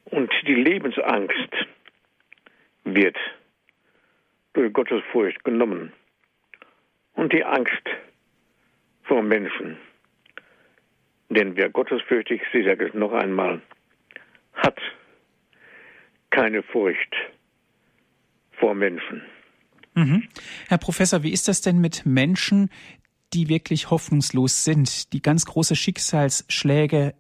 Und 0.06 0.32
die 0.48 0.56
Lebensangst 0.56 1.54
wird 2.84 3.17
durch 4.54 4.74
Gottes 4.74 5.04
Furcht 5.12 5.43
genommen. 5.43 5.93
Und 7.20 7.34
die 7.34 7.44
Angst 7.44 7.84
vor 9.04 9.22
Menschen. 9.22 9.76
Denn 11.28 11.58
wer 11.58 11.70
gottesfürchtig 11.70 12.42
ich 12.54 12.66
sage 12.66 12.88
es 12.88 12.94
noch 12.94 13.12
einmal, 13.12 13.62
hat 14.54 14.80
keine 16.30 16.64
Furcht 16.64 17.14
vor 18.54 18.74
Menschen. 18.74 19.22
Mhm. 19.96 20.30
Herr 20.70 20.78
Professor, 20.78 21.22
wie 21.22 21.34
ist 21.34 21.50
das 21.50 21.60
denn 21.60 21.82
mit 21.82 22.06
Menschen, 22.06 22.70
die 23.34 23.50
wirklich 23.50 23.90
hoffnungslos 23.90 24.64
sind, 24.64 25.12
die 25.12 25.22
ganz 25.22 25.46
große 25.46 25.76
Schicksalsschläge 25.76 27.16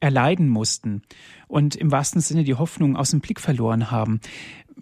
erleiden 0.00 0.48
mussten 0.48 1.02
und 1.46 1.76
im 1.76 1.92
wahrsten 1.92 2.20
Sinne 2.20 2.42
die 2.42 2.54
Hoffnung 2.56 2.96
aus 2.96 3.12
dem 3.12 3.20
Blick 3.20 3.38
verloren 3.38 3.92
haben. 3.92 4.20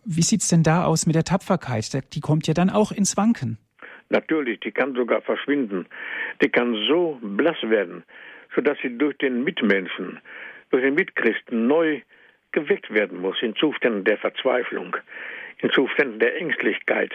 Wie 0.07 0.23
sieht 0.23 0.41
es 0.41 0.49
denn 0.49 0.63
da 0.63 0.87
aus 0.87 1.05
mit 1.05 1.15
der 1.15 1.25
Tapferkeit? 1.25 2.15
Die 2.15 2.21
kommt 2.21 2.47
ja 2.47 2.55
dann 2.55 2.71
auch 2.71 2.91
ins 2.91 3.19
Wanken. 3.19 3.59
Natürlich, 4.09 4.61
die 4.61 4.73
kann 4.73 4.95
sogar 4.95 5.21
verschwinden. 5.23 5.87
Die 6.41 6.49
kann 6.49 6.75
so 6.89 7.19
blass 7.21 7.57
werden, 7.63 8.05
sodass 8.55 8.79
sie 8.83 8.97
durch 8.97 9.17
den 9.19 9.45
Mitmenschen, 9.45 10.21
durch 10.71 10.83
den 10.83 10.95
Mitchristen 10.95 11.67
neu 11.67 12.01
geweckt 12.53 12.93
werden 12.93 13.21
muss 13.21 13.43
in 13.43 13.55
Zuständen 13.57 14.05
der 14.05 14.19
Verzweiflung, 14.19 14.97
in 15.59 15.71
Zuständen 15.71 16.21
der 16.21 16.41
Ängstlichkeit, 16.41 17.13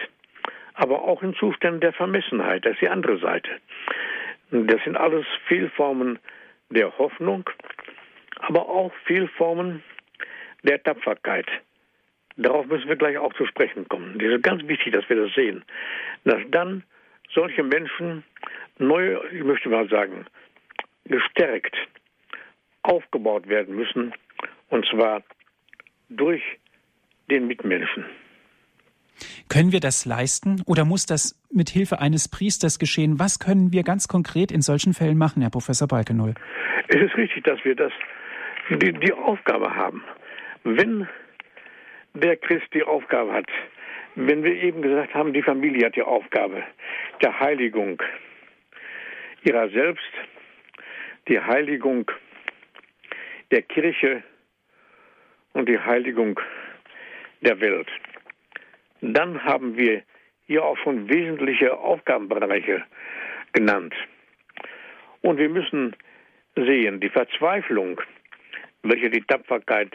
aber 0.74 1.02
auch 1.02 1.22
in 1.22 1.34
Zuständen 1.34 1.80
der 1.80 1.92
Vermessenheit. 1.92 2.64
Das 2.64 2.74
ist 2.74 2.82
die 2.82 2.88
andere 2.88 3.18
Seite. 3.18 3.50
Das 4.50 4.82
sind 4.84 4.96
alles 4.96 5.26
Vielformen 5.48 6.18
der 6.70 6.96
Hoffnung, 6.98 7.48
aber 8.36 8.68
auch 8.68 8.92
Vielformen 9.04 9.82
der 10.62 10.82
Tapferkeit. 10.82 11.46
Darauf 12.36 12.66
müssen 12.66 12.88
wir 12.88 12.96
gleich 12.96 13.18
auch 13.18 13.32
zu 13.34 13.46
sprechen 13.46 13.88
kommen. 13.88 14.18
Es 14.20 14.36
ist 14.36 14.42
ganz 14.42 14.66
wichtig, 14.66 14.92
dass 14.92 15.08
wir 15.08 15.16
das 15.16 15.34
sehen, 15.34 15.64
dass 16.24 16.40
dann 16.50 16.82
solche 17.34 17.62
Menschen 17.62 18.24
neu, 18.78 19.18
ich 19.32 19.44
möchte 19.44 19.68
mal 19.68 19.88
sagen, 19.88 20.26
gestärkt, 21.04 21.76
aufgebaut 22.82 23.48
werden 23.48 23.76
müssen 23.76 24.12
Und 24.70 24.86
zwar 24.86 25.22
durch 26.08 26.42
den 27.30 27.46
Mitmenschen. 27.46 28.06
Können 29.48 29.70
wir 29.70 29.80
das 29.80 30.06
leisten 30.06 30.62
oder 30.66 30.86
muss 30.86 31.04
das 31.04 31.38
mit 31.52 31.68
Hilfe 31.68 32.00
eines 32.00 32.28
Priesters 32.28 32.78
geschehen? 32.78 33.18
Was 33.18 33.38
können 33.38 33.72
wir 33.72 33.82
ganz 33.82 34.08
konkret 34.08 34.50
in 34.50 34.62
solchen 34.62 34.94
Fällen 34.94 35.18
machen, 35.18 35.42
Herr 35.42 35.50
Professor 35.50 35.86
Balkenoll? 35.86 36.34
Es 36.88 37.02
ist 37.02 37.16
richtig, 37.16 37.44
dass 37.44 37.62
wir 37.64 37.76
das, 37.76 37.92
die, 38.70 38.92
die 38.92 39.12
Aufgabe 39.12 39.74
haben. 39.74 40.02
Wenn 40.64 41.06
der 42.14 42.36
Christ 42.36 42.66
die 42.74 42.82
Aufgabe 42.82 43.32
hat, 43.32 43.48
wenn 44.14 44.42
wir 44.42 44.54
eben 44.54 44.82
gesagt 44.82 45.14
haben, 45.14 45.32
die 45.32 45.42
Familie 45.42 45.86
hat 45.86 45.96
die 45.96 46.02
Aufgabe 46.02 46.62
der 47.22 47.38
Heiligung 47.40 48.02
ihrer 49.44 49.68
selbst, 49.70 50.12
die 51.28 51.40
Heiligung 51.40 52.10
der 53.50 53.62
Kirche 53.62 54.22
und 55.52 55.68
die 55.68 55.78
Heiligung 55.78 56.38
der 57.40 57.60
Welt. 57.60 57.88
Dann 59.00 59.42
haben 59.44 59.76
wir 59.76 60.02
hier 60.46 60.64
auch 60.64 60.76
schon 60.78 61.08
wesentliche 61.08 61.76
Aufgabenbereiche 61.78 62.84
genannt. 63.52 63.94
Und 65.22 65.38
wir 65.38 65.48
müssen 65.48 65.96
sehen, 66.56 67.00
die 67.00 67.08
Verzweiflung, 67.08 68.00
welche 68.82 69.10
die 69.10 69.22
Tapferkeit 69.22 69.92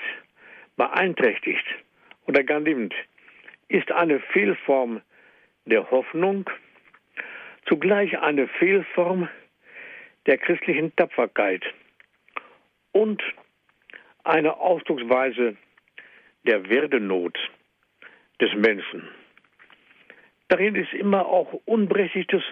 beeinträchtigt 0.78 1.66
oder 2.28 2.44
gar 2.44 2.60
nimmt, 2.60 2.94
ist 3.70 3.92
eine 3.92 4.20
Fehlform 4.20 5.02
der 5.66 5.90
Hoffnung, 5.90 6.50
zugleich 7.66 8.18
eine 8.20 8.48
Fehlform 8.48 9.28
der 10.26 10.38
christlichen 10.38 10.96
Tapferkeit 10.96 11.64
und 12.92 13.22
eine 14.24 14.58
Ausdrucksweise 14.58 15.56
der 16.46 16.70
Werdenot 16.70 17.38
des 18.42 18.54
Menschen. 18.56 19.08
Darin 20.50 20.76
ist 20.76 20.94
immer 20.94 21.26
auch 21.26 21.54
unberechtigtes 21.66 22.44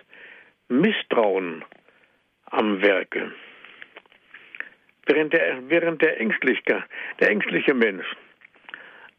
Misstrauen 0.68 1.64
am 2.46 2.82
Werke. 2.82 3.32
Während 5.06 5.34
der, 5.34 5.70
während 5.70 6.02
der, 6.02 6.20
ängstliche, 6.20 6.84
der 7.20 7.30
ängstliche 7.30 7.74
Mensch 7.74 8.06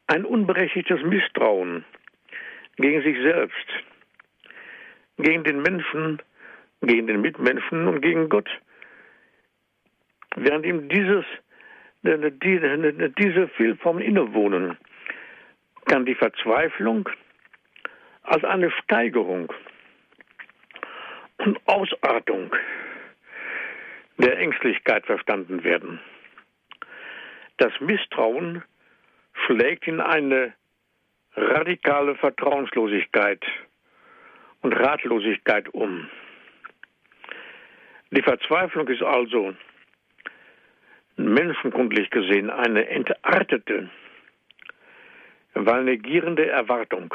ein 0.07 0.25
unberechtigtes 0.25 1.03
Misstrauen 1.03 1.85
gegen 2.77 3.03
sich 3.03 3.17
selbst, 3.19 3.67
gegen 5.19 5.45
den 5.45 5.63
Menschen, 5.63 6.23
gegen 6.83 7.07
den 7.07 7.21
Mitmenschen 7.21 7.89
und 7.89 8.01
gegen 8.01 8.29
Gott, 8.29 8.49
während 10.37 10.65
ihm 10.67 10.89
dieses, 10.89 11.25
diese 12.03 13.49
Vielformen 13.57 14.03
innewohnen, 14.03 14.77
kann 15.87 16.05
die 16.05 16.15
Verzweiflung 16.15 17.09
als 18.23 18.45
eine 18.45 18.71
Steigerung 18.71 19.53
und 21.39 21.59
Ausartung 21.67 22.55
der 24.19 24.39
Ängstlichkeit 24.39 25.07
verstanden 25.07 25.65
werden. 25.65 26.01
Das 27.59 27.73
Misstrauen 27.81 28.63
schlägt 29.47 29.87
in 29.87 30.01
eine 30.01 30.53
radikale 31.37 32.15
Vertrauenslosigkeit 32.17 33.45
und 34.63 34.73
Ratlosigkeit 34.73 35.69
um. 35.73 36.09
Die 38.11 38.23
Verzweiflung 38.23 38.89
ist 38.89 39.03
also 39.03 39.55
menschenkundlich 41.17 42.11
gesehen 42.11 42.51
eine 42.51 42.89
entartete, 42.89 43.91
weil 45.55 45.85
negierende 45.85 46.47
Erwartung. 46.47 47.15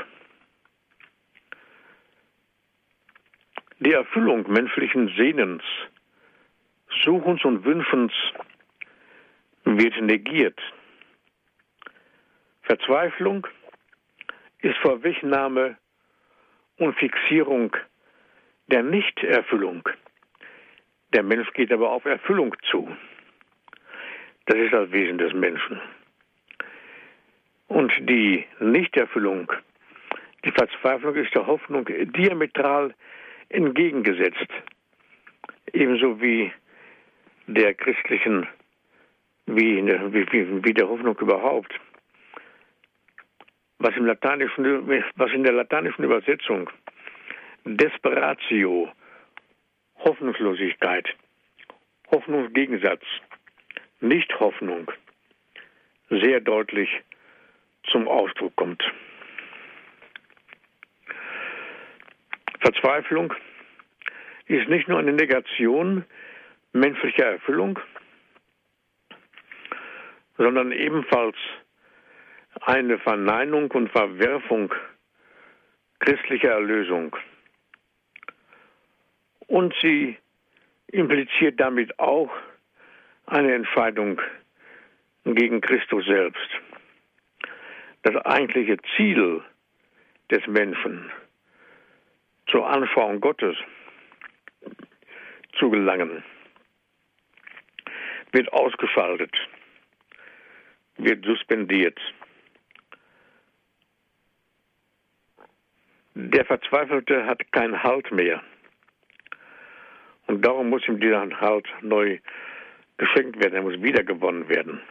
Die 3.79 3.93
Erfüllung 3.93 4.51
menschlichen 4.51 5.07
Sehnens, 5.17 5.63
Suchens 7.03 7.43
und 7.43 7.63
Wünschens 7.65 8.11
wird 9.63 9.99
negiert. 10.01 10.59
Verzweiflung 12.72 13.45
ist 14.59 14.78
Vorwegnahme 14.78 15.76
und 16.78 16.97
Fixierung 16.97 17.76
der 18.67 18.82
Nichterfüllung. 18.82 19.89
Der 21.13 21.22
Mensch 21.22 21.51
geht 21.51 21.74
aber 21.74 21.89
auf 21.91 22.05
Erfüllung 22.05 22.55
zu. 22.69 22.89
Das 24.45 24.57
ist 24.57 24.72
das 24.72 24.89
Wesen 24.89 25.17
des 25.17 25.34
Menschen. 25.34 25.82
Und 27.67 27.91
die 28.07 28.45
Nichterfüllung, 28.61 29.51
die 30.45 30.51
Verzweiflung 30.51 31.15
ist 31.15 31.36
der 31.36 31.47
Hoffnung 31.47 31.84
diametral 31.86 32.95
entgegengesetzt. 33.49 34.47
Ebenso 35.74 36.22
wie 36.22 36.53
der 37.47 37.74
christlichen, 37.74 38.47
wie, 39.45 39.86
wie, 39.86 40.63
wie 40.63 40.74
der 40.74 40.88
Hoffnung 40.88 41.19
überhaupt. 41.19 41.78
Was, 43.84 43.97
im 43.97 44.05
lateinischen, 44.05 44.88
was 45.15 45.32
in 45.32 45.43
der 45.43 45.53
lateinischen 45.53 46.03
Übersetzung 46.03 46.69
Desperatio, 47.65 48.91
Hoffnungslosigkeit, 49.97 51.07
Hoffnungsgegensatz, 52.11 53.01
Nicht-Hoffnung 53.99 54.91
sehr 56.11 56.41
deutlich 56.41 56.89
zum 57.89 58.07
Ausdruck 58.07 58.55
kommt. 58.55 58.84
Verzweiflung 62.59 63.34
ist 64.45 64.69
nicht 64.69 64.89
nur 64.89 64.99
eine 64.99 65.13
Negation 65.13 66.05
menschlicher 66.71 67.25
Erfüllung, 67.25 67.79
sondern 70.38 70.71
ebenfalls 70.71 71.36
eine 72.62 72.99
Verneinung 72.99 73.72
und 73.72 73.89
Verwerfung 73.89 74.74
christlicher 75.99 76.51
Erlösung. 76.51 77.16
Und 79.47 79.74
sie 79.82 80.18
impliziert 80.88 81.59
damit 81.59 81.99
auch 81.99 82.32
eine 83.26 83.53
Entscheidung 83.53 84.22
gegen 85.24 85.62
Christus 85.62 86.05
selbst 86.05 86.49
das 88.03 88.16
eigentliche 88.26 88.78
Ziel 88.95 89.43
des 90.32 90.45
Menschen 90.47 91.12
zur 92.47 92.68
Anschauung 92.68 93.22
Gottes 93.22 93.55
zu 95.59 95.70
gelangen, 95.70 96.24
wird 98.32 98.51
ausgeschaltet, 98.53 99.36
wird 100.97 101.24
suspendiert. 101.26 101.99
Der 106.14 106.45
Verzweifelte 106.45 107.26
hat 107.26 107.51
keinen 107.51 107.82
Halt 107.84 108.12
mehr. 108.12 108.41
Und 110.28 110.45
darum 110.45 110.70
muss 110.70 110.88
ihm 110.88 110.99
dieser 110.99 111.28
Halt 111.39 111.68
neu 111.82 112.20
geschenkt 112.97 113.41
werden, 113.43 113.55
er 113.55 113.62
muss 113.64 113.82
wiedergewonnen 113.82 114.47
werden 114.49 114.82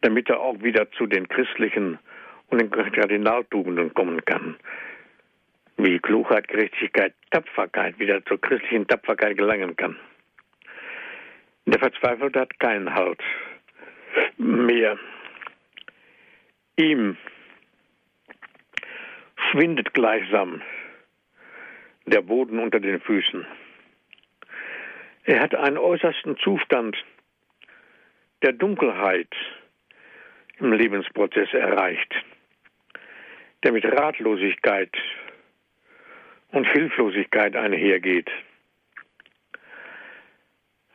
damit 0.00 0.28
er 0.28 0.40
auch 0.40 0.60
wieder 0.62 0.90
zu 0.92 1.06
den 1.06 1.28
christlichen 1.28 1.98
und 2.48 2.60
den 2.60 2.70
Kardinaltugenden 2.70 3.94
kommen 3.94 4.24
kann. 4.24 4.56
Wie 5.76 5.98
Klugheit, 5.98 6.48
Gerechtigkeit, 6.48 7.14
Tapferkeit 7.30 7.98
wieder 7.98 8.24
zur 8.24 8.40
christlichen 8.40 8.86
Tapferkeit 8.86 9.36
gelangen 9.36 9.76
kann. 9.76 9.96
Der 11.66 11.78
Verzweifelte 11.78 12.40
hat 12.40 12.58
keinen 12.58 12.92
Halt 12.94 13.20
mehr. 14.36 14.98
Ihm 16.76 17.16
schwindet 19.50 19.92
gleichsam 19.94 20.62
der 22.06 22.22
Boden 22.22 22.58
unter 22.58 22.80
den 22.80 23.00
Füßen. 23.00 23.46
Er 25.24 25.40
hat 25.40 25.54
einen 25.54 25.78
äußersten 25.78 26.36
Zustand 26.38 26.96
der 28.42 28.52
Dunkelheit, 28.52 29.28
im 30.58 30.72
Lebensprozess 30.72 31.52
erreicht, 31.52 32.14
der 33.62 33.72
mit 33.72 33.84
Ratlosigkeit 33.84 34.90
und 36.52 36.66
Hilflosigkeit 36.70 37.56
einhergeht. 37.56 38.30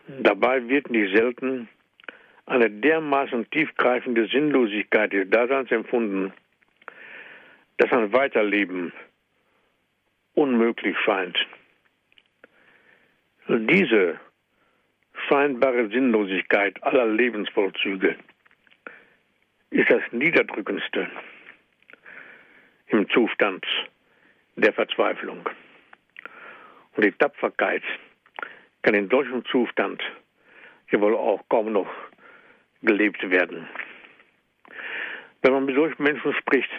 Dabei 0.08 0.68
wird 0.68 0.90
nicht 0.90 1.16
selten 1.16 1.68
eine 2.46 2.70
dermaßen 2.70 3.50
tiefgreifende 3.50 4.28
Sinnlosigkeit 4.28 5.14
des 5.14 5.30
Daseins 5.30 5.72
empfunden, 5.72 6.32
dass 7.78 7.92
ein 7.92 8.14
Weiterleben 8.14 8.94
unmöglich 10.34 10.98
scheint. 11.00 11.38
Diese 13.48 14.20
scheinbare 15.28 15.88
Sinnlosigkeit 15.90 16.82
aller 16.84 17.06
Lebensvollzüge 17.06 18.16
ist 19.70 19.90
das 19.90 20.02
Niederdrückendste 20.12 21.10
im 22.88 23.10
Zustand 23.10 23.66
der 24.56 24.74
Verzweiflung. 24.74 25.48
Und 26.96 27.06
die 27.06 27.12
Tapferkeit 27.12 27.84
kann 28.82 28.94
in 28.94 29.10
solchem 29.10 29.44
Zustand 29.46 30.02
ja 30.92 31.02
wohl 31.02 31.16
auch 31.16 31.44
kaum 31.50 31.74
noch 31.74 31.92
gelebt 32.82 33.30
werden. 33.30 33.68
Wenn 35.42 35.54
man 35.54 35.66
mit 35.66 35.76
solchen 35.76 36.04
Menschen 36.04 36.34
spricht, 36.36 36.70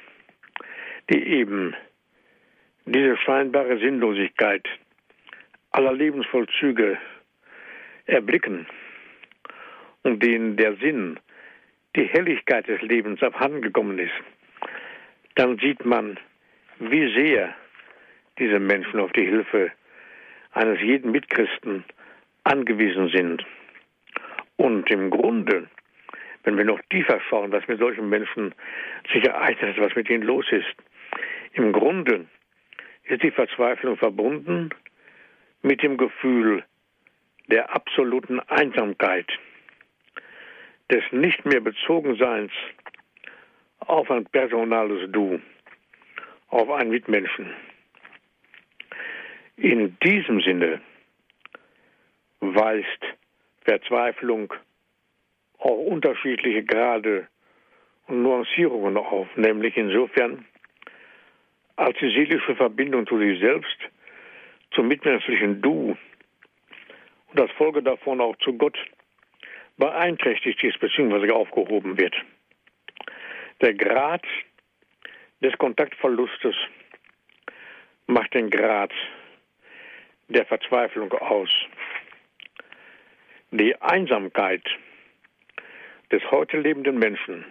die 1.11 1.23
eben 1.23 1.75
diese 2.85 3.17
scheinbare 3.19 3.79
Sinnlosigkeit 3.79 4.67
aller 5.73 5.93
Lebensvollzüge 5.93 6.99
erblicken 8.07 8.67
und 10.03 10.23
denen 10.23 10.57
der 10.57 10.77
Sinn, 10.77 11.19
die 11.97 12.05
Helligkeit 12.05 12.69
des 12.69 12.81
Lebens 12.83 13.23
abhandengekommen 13.23 13.99
ist, 13.99 14.13
dann 15.35 15.59
sieht 15.59 15.85
man, 15.85 16.19
wie 16.79 17.13
sehr 17.15 17.55
diese 18.39 18.59
Menschen 18.59 19.01
auf 19.01 19.13
die 19.13 19.25
Hilfe 19.25 19.73
eines 20.53 20.81
jeden 20.81 21.11
Mitchristen 21.11 21.85
angewiesen 22.45 23.09
sind. 23.09 23.45
Und 24.57 24.91
im 24.91 25.11
Grunde, 25.11 25.69
wenn 26.45 26.57
wir 26.57 26.65
noch 26.65 26.81
tiefer 26.91 27.21
schauen, 27.29 27.53
was 27.53 27.67
mit 27.69 27.79
solchen 27.79 28.09
Menschen 28.09 28.55
sich 29.13 29.25
ereignet, 29.25 29.77
was 29.79 29.95
mit 29.95 30.09
ihnen 30.09 30.23
los 30.23 30.47
ist, 30.51 30.75
im 31.57 31.73
Grunde 31.73 32.27
ist 33.05 33.23
die 33.23 33.31
Verzweiflung 33.31 33.97
verbunden 33.97 34.71
mit 35.63 35.83
dem 35.83 35.97
Gefühl 35.97 36.65
der 37.49 37.75
absoluten 37.75 38.41
Einsamkeit, 38.41 39.27
des 40.91 41.03
nicht 41.13 41.45
mehr 41.47 41.61
Bezogenseins 41.61 42.53
auf 43.79 44.11
ein 44.11 44.25
personales 44.27 45.11
Du, 45.11 45.41
auf 46.49 46.71
einen 46.71 46.91
Mitmenschen. 46.91 47.55
In 49.57 49.97
diesem 50.01 50.41
Sinne 50.43 50.81
weist 52.41 53.03
Verzweiflung 53.65 54.53
auch 55.59 55.79
unterschiedliche 55.79 56.65
Grade 56.65 57.29
und 58.09 58.23
Nuancierungen 58.23 58.97
auf, 58.97 59.27
nämlich 59.37 59.77
insofern, 59.77 60.45
als 61.77 61.97
die 61.99 62.09
seelische 62.09 62.57
Verbindung 62.57 63.07
zu 63.07 63.19
sich 63.19 63.39
selbst, 63.41 63.77
zum 64.73 64.89
mitmenschlichen 64.89 65.61
Du 65.63 65.97
und 67.29 67.39
das 67.39 67.51
Folge 67.53 67.83
davon 67.83 68.21
auch 68.21 68.37
zu 68.37 68.55
Gott 68.55 68.79
beeinträchtigt 69.77 70.63
ist 70.65 70.81
bzw. 70.81 71.31
aufgehoben 71.31 71.99
wird. 71.99 72.15
Der 73.61 73.75
Grad 73.75 74.25
des 75.41 75.57
Kontaktverlustes 75.59 76.55
macht 78.07 78.35
den 78.35 78.51
Grad 78.51 78.93
der 80.29 80.47
Verzweiflung 80.47 81.13
aus. 81.13 81.51
Die 83.51 83.81
Einsamkeit 83.81 84.65
des 86.11 86.23
heute 86.31 86.59
lebenden 86.59 86.99
Menschen 86.99 87.45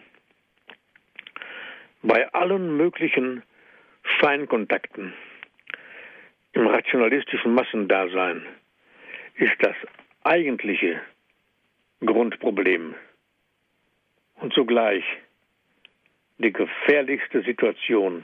bei 2.01 2.31
allen 2.33 2.77
möglichen 2.77 3.43
Scheinkontakten 4.19 5.13
im 6.53 6.67
rationalistischen 6.67 7.53
Massendasein 7.53 8.45
ist 9.35 9.55
das 9.59 9.75
eigentliche 10.23 11.01
Grundproblem 11.99 12.95
und 14.35 14.53
zugleich 14.53 15.03
die 16.37 16.53
gefährlichste 16.53 17.41
Situation 17.43 18.23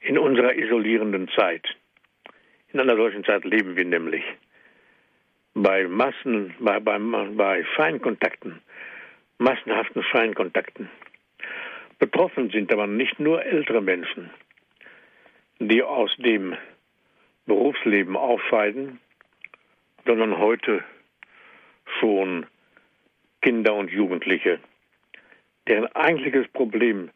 in 0.00 0.18
unserer 0.18 0.54
isolierenden 0.54 1.28
Zeit. 1.36 1.66
In 2.72 2.80
einer 2.80 2.96
solchen 2.96 3.24
Zeit 3.24 3.44
leben 3.44 3.76
wir 3.76 3.84
nämlich. 3.84 4.24
Bei 5.54 5.86
Massen, 5.88 6.54
bei, 6.60 6.78
bei, 6.78 6.98
bei 6.98 7.64
Scheinkontakten, 7.74 8.60
massenhaften 9.38 10.02
Scheinkontakten. 10.04 10.88
Betroffen 11.98 12.50
sind 12.50 12.72
aber 12.72 12.86
nicht 12.86 13.18
nur 13.18 13.44
ältere 13.44 13.82
Menschen, 13.82 14.30
die 15.60 15.82
aus 15.82 16.10
dem 16.16 16.56
Berufsleben 17.46 18.16
aufscheiden, 18.16 18.98
sondern 20.06 20.38
heute 20.38 20.82
schon 21.98 22.46
Kinder 23.42 23.74
und 23.74 23.90
Jugendliche, 23.90 24.58
deren 25.68 25.86
eigentliches 25.94 26.48
Problem, 26.48 27.10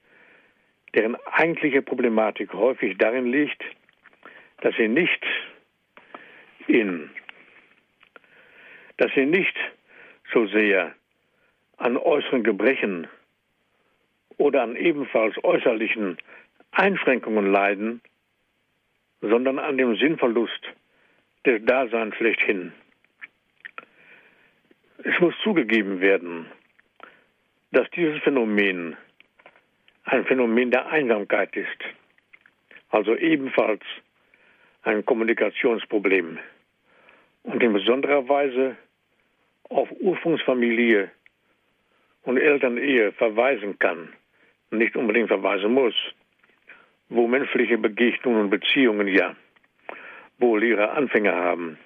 deren 0.95 1.16
eigentliche 1.26 1.82
Problematik 1.82 2.53
häufig 2.53 2.99
darin 2.99 3.26
liegt, 3.26 3.62
dass 4.61 4.74
sie 4.76 4.88
nicht 4.88 5.24
in, 6.66 7.11
dass 8.99 9.11
sie 9.14 9.26
nicht 9.26 9.57
so 10.32 10.47
sehr 10.47 10.95
an 11.78 11.97
äußeren 11.97 12.45
Gebrechen 12.45 13.07
oder 14.36 14.62
an 14.62 14.76
ebenfalls 14.76 15.42
äußerlichen 15.42 16.18
Einschränkungen 16.72 17.51
leiden, 17.51 18.03
sondern 19.29 19.59
an 19.59 19.79
dem 19.79 19.97
Sinnverlust 19.97 20.61
des 21.47 21.64
Daseins 21.64 22.14
schlechthin. 22.16 22.72
Es 25.03 25.18
muss 25.20 25.35
zugegeben 25.43 26.01
werden, 26.01 26.47
dass 27.72 27.89
dieses 27.91 28.22
Phänomen 28.22 28.97
ein 30.05 30.25
Phänomen 30.27 30.70
der 30.70 30.87
Einsamkeit 30.87 31.57
ist, 31.57 31.79
also 32.91 33.16
ebenfalls 33.16 33.83
ein 34.83 35.05
Kommunikationsproblem 35.05 36.39
und 37.43 37.62
in 37.62 37.72
besonderer 37.72 38.29
Weise 38.29 38.77
auf 39.70 39.91
Ursprungsfamilie 40.01 41.11
und 42.22 42.37
Elternehe 42.37 43.12
verweisen 43.12 43.79
kann, 43.79 44.12
nicht 44.70 44.97
unbedingt 44.97 45.29
verweisen 45.29 45.72
muss, 45.72 45.95
wo 47.09 47.27
menschliche 47.27 47.79
Begegnungen 47.79 48.43
und 48.43 48.51
Beziehungen 48.51 49.09
ja 49.09 49.35
wohl 50.39 50.63
ihre 50.63 50.91
Anfänge 50.91 51.35
haben. 51.35 51.79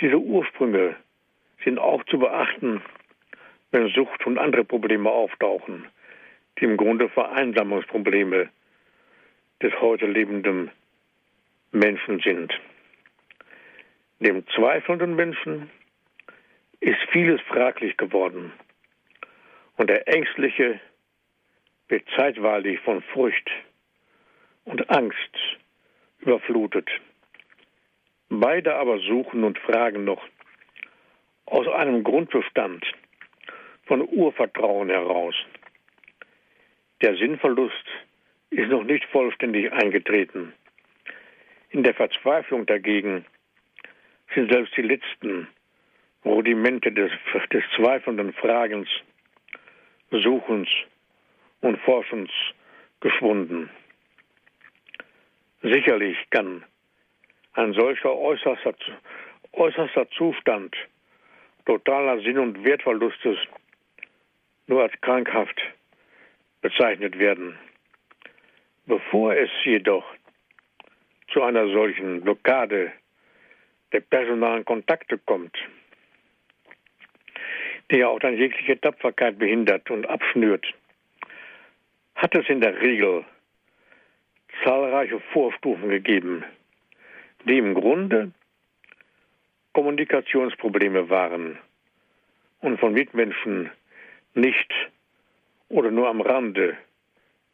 Diese 0.00 0.18
Ursprünge 0.18 0.96
sind 1.64 1.78
auch 1.78 2.04
zu 2.04 2.18
beachten, 2.18 2.82
wenn 3.70 3.88
Sucht 3.88 4.26
und 4.26 4.38
andere 4.38 4.64
Probleme 4.64 5.10
auftauchen, 5.10 5.86
die 6.58 6.64
im 6.64 6.76
Grunde 6.76 7.08
Vereinsamungsprobleme 7.08 8.48
des 9.62 9.72
heute 9.80 10.06
lebenden 10.06 10.70
Menschen 11.72 12.20
sind. 12.20 12.58
Dem 14.20 14.46
zweifelnden 14.48 15.14
Menschen 15.14 15.70
ist 16.80 16.98
vieles 17.10 17.40
fraglich 17.42 17.96
geworden 17.96 18.52
und 19.76 19.88
der 19.88 20.08
Ängstliche 20.08 20.80
wird 21.88 22.04
zeitweilig 22.16 22.80
von 22.80 23.02
Furcht 23.02 23.50
und 24.70 24.88
Angst 24.88 25.36
überflutet. 26.20 26.88
Beide 28.28 28.76
aber 28.76 29.00
suchen 29.00 29.42
und 29.42 29.58
fragen 29.58 30.04
noch 30.04 30.22
aus 31.46 31.66
einem 31.66 32.04
Grundbestand 32.04 32.84
von 33.86 34.08
Urvertrauen 34.08 34.88
heraus. 34.88 35.34
Der 37.02 37.16
Sinnverlust 37.16 37.86
ist 38.50 38.68
noch 38.68 38.84
nicht 38.84 39.04
vollständig 39.06 39.72
eingetreten. 39.72 40.52
In 41.70 41.82
der 41.82 41.94
Verzweiflung 41.94 42.66
dagegen 42.66 43.24
sind 44.34 44.52
selbst 44.52 44.76
die 44.76 44.82
letzten 44.82 45.48
Rudimente 46.24 46.92
des, 46.92 47.10
des 47.52 47.64
zweifelnden 47.74 48.32
Fragens, 48.34 48.88
Suchens 50.12 50.68
und 51.60 51.78
Forschens 51.80 52.30
geschwunden. 53.00 53.70
Sicherlich 55.62 56.16
kann 56.30 56.64
ein 57.52 57.72
solcher 57.74 58.16
äußerster, 58.16 58.74
äußerster 59.52 60.08
Zustand 60.10 60.74
totaler 61.66 62.20
Sinn- 62.22 62.38
und 62.38 62.64
Wertverlustes 62.64 63.38
nur 64.66 64.82
als 64.82 64.98
krankhaft 65.02 65.60
bezeichnet 66.62 67.18
werden. 67.18 67.58
Bevor 68.86 69.34
es 69.34 69.50
jedoch 69.64 70.04
zu 71.32 71.42
einer 71.42 71.68
solchen 71.68 72.22
Blockade 72.22 72.92
der 73.92 74.00
personalen 74.00 74.64
Kontakte 74.64 75.18
kommt, 75.18 75.56
die 77.90 77.98
ja 77.98 78.08
auch 78.08 78.20
dann 78.20 78.36
jegliche 78.36 78.80
Tapferkeit 78.80 79.38
behindert 79.38 79.90
und 79.90 80.06
abschnürt, 80.06 80.66
hat 82.14 82.34
es 82.34 82.48
in 82.48 82.60
der 82.60 82.80
Regel 82.80 83.24
zahlreiche 84.64 85.20
Vorstufen 85.32 85.88
gegeben, 85.88 86.44
die 87.44 87.58
im 87.58 87.74
Grunde 87.74 88.32
Kommunikationsprobleme 89.72 91.08
waren 91.08 91.58
und 92.60 92.78
von 92.78 92.92
Mitmenschen 92.92 93.70
nicht 94.34 94.72
oder 95.68 95.90
nur 95.90 96.08
am 96.08 96.20
Rande 96.20 96.76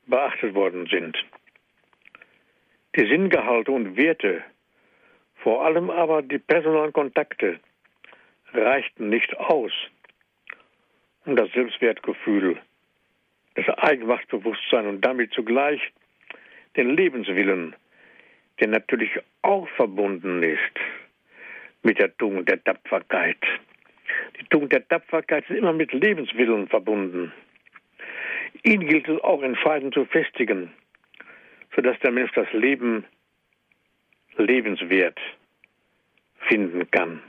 beachtet 0.06 0.54
worden 0.54 0.86
sind. 0.86 1.16
Die 2.96 3.06
Sinngehalte 3.06 3.72
und 3.72 3.96
Werte, 3.96 4.42
vor 5.36 5.64
allem 5.64 5.90
aber 5.90 6.22
die 6.22 6.38
personalen 6.38 6.92
Kontakte, 6.92 7.60
reichten 8.54 9.10
nicht 9.10 9.36
aus, 9.36 9.72
um 11.26 11.36
das 11.36 11.50
Selbstwertgefühl, 11.52 12.58
das 13.54 13.68
Eigenmachtsbewusstsein 13.78 14.86
und 14.86 15.00
damit 15.02 15.32
zugleich 15.32 15.80
den 16.76 16.96
Lebenswillen, 16.96 17.74
der 18.60 18.68
natürlich 18.68 19.10
auch 19.42 19.68
verbunden 19.70 20.42
ist 20.42 20.60
mit 21.82 21.98
der 21.98 22.16
Tugend 22.16 22.48
der 22.48 22.62
Tapferkeit. 22.64 23.38
Die 24.38 24.44
Tugend 24.46 24.72
der 24.72 24.86
Tapferkeit 24.88 25.48
ist 25.48 25.56
immer 25.56 25.72
mit 25.72 25.92
Lebenswillen 25.92 26.68
verbunden. 26.68 27.32
Ihn 28.62 28.86
gilt 28.86 29.08
es 29.08 29.20
auch 29.22 29.42
entscheidend 29.42 29.94
zu 29.94 30.04
festigen, 30.06 30.72
sodass 31.74 31.98
der 32.00 32.12
Mensch 32.12 32.32
das 32.32 32.50
Leben 32.52 33.04
lebenswert 34.36 35.18
finden 36.48 36.90
kann. 36.90 37.22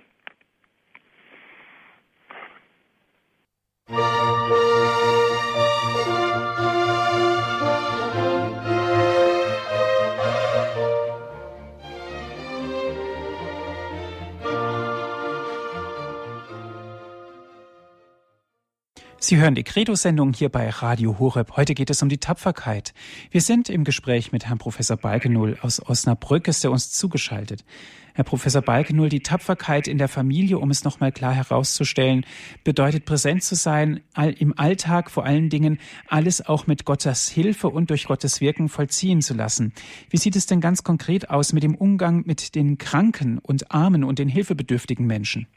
Sie 19.28 19.36
hören 19.36 19.56
die 19.56 19.66
Credo-Sendung 19.66 20.32
hier 20.32 20.48
bei 20.48 20.70
Radio 20.70 21.20
Horeb. 21.20 21.58
Heute 21.58 21.74
geht 21.74 21.90
es 21.90 22.02
um 22.02 22.08
die 22.08 22.18
Tapferkeit. 22.18 22.94
Wir 23.30 23.42
sind 23.42 23.68
im 23.68 23.84
Gespräch 23.84 24.32
mit 24.32 24.46
Herrn 24.46 24.58
Professor 24.58 24.96
Balkenull 24.96 25.58
aus 25.62 25.86
Osnabrück, 25.86 26.48
ist 26.48 26.64
er 26.64 26.72
uns 26.72 26.94
zugeschaltet. 26.94 27.66
Herr 28.14 28.24
Professor 28.24 28.62
Balkenull, 28.62 29.10
die 29.10 29.20
Tapferkeit 29.20 29.90
in 29.90 29.98
der 29.98 30.08
Familie, 30.08 30.60
um 30.60 30.70
es 30.70 30.86
nochmal 30.86 31.12
klar 31.12 31.34
herauszustellen, 31.34 32.26
bedeutet 32.64 33.04
präsent 33.04 33.44
zu 33.44 33.56
sein, 33.56 34.00
im 34.40 34.58
Alltag 34.58 35.12
vor 35.12 35.26
allen 35.26 35.50
Dingen 35.50 35.80
alles 36.08 36.48
auch 36.48 36.66
mit 36.66 36.86
Gottes 36.86 37.28
Hilfe 37.28 37.68
und 37.68 37.90
durch 37.90 38.06
Gottes 38.06 38.40
Wirken 38.40 38.70
vollziehen 38.70 39.22
zu 39.22 39.34
lassen. 39.34 39.74
Wie 40.10 40.16
sieht 40.16 40.38
es 40.38 40.46
denn 40.46 40.62
ganz 40.62 40.86
konkret 40.86 41.30
aus 41.30 41.52
mit 41.52 41.64
dem 41.64 41.76
Umgang 41.76 42.24
mit 42.26 42.56
den 42.56 42.78
Kranken 42.78 43.40
und 43.40 43.74
Armen 43.74 44.06
und 44.06 44.20
den 44.20 44.30
hilfebedürftigen 44.30 45.06
Menschen? 45.06 45.48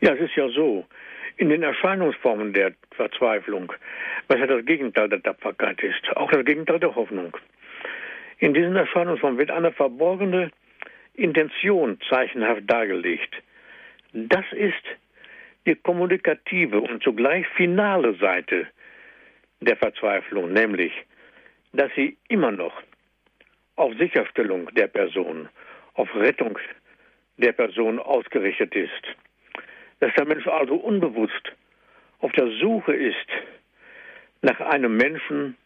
Ja, 0.00 0.14
es 0.14 0.20
ist 0.22 0.34
ja 0.34 0.48
so 0.48 0.86
in 1.36 1.48
den 1.48 1.62
Erscheinungsformen 1.62 2.52
der 2.52 2.72
Verzweiflung, 2.94 3.72
was 4.28 4.38
ja 4.38 4.46
das 4.46 4.64
Gegenteil 4.64 5.08
der 5.08 5.22
Tapferkeit 5.22 5.82
ist, 5.82 6.16
auch 6.16 6.30
das 6.30 6.44
Gegenteil 6.44 6.78
der 6.78 6.94
Hoffnung. 6.94 7.36
In 8.38 8.54
diesen 8.54 8.76
Erscheinungsformen 8.76 9.38
wird 9.38 9.50
eine 9.50 9.72
verborgene 9.72 10.50
Intention 11.14 11.98
zeichenhaft 12.08 12.62
dargelegt. 12.66 13.34
Das 14.12 14.44
ist 14.52 14.82
die 15.66 15.76
kommunikative 15.76 16.80
und 16.80 17.02
zugleich 17.02 17.46
finale 17.48 18.14
Seite 18.14 18.66
der 19.60 19.76
Verzweiflung, 19.76 20.52
nämlich, 20.52 20.92
dass 21.72 21.90
sie 21.94 22.16
immer 22.28 22.50
noch 22.50 22.82
auf 23.76 23.94
Sicherstellung 23.96 24.68
der 24.74 24.88
Person, 24.88 25.48
auf 25.94 26.14
Rettung 26.14 26.58
der 27.36 27.52
Person 27.52 27.98
ausgerichtet 27.98 28.74
ist 28.74 29.16
dass 30.02 30.12
der 30.14 30.24
Mensch 30.24 30.48
also 30.48 30.74
unbewusst 30.74 31.52
auf 32.18 32.32
der 32.32 32.48
Suche 32.60 32.92
ist 32.92 33.28
nach 34.40 34.58
einem 34.58 34.96
Menschen, 34.96 35.56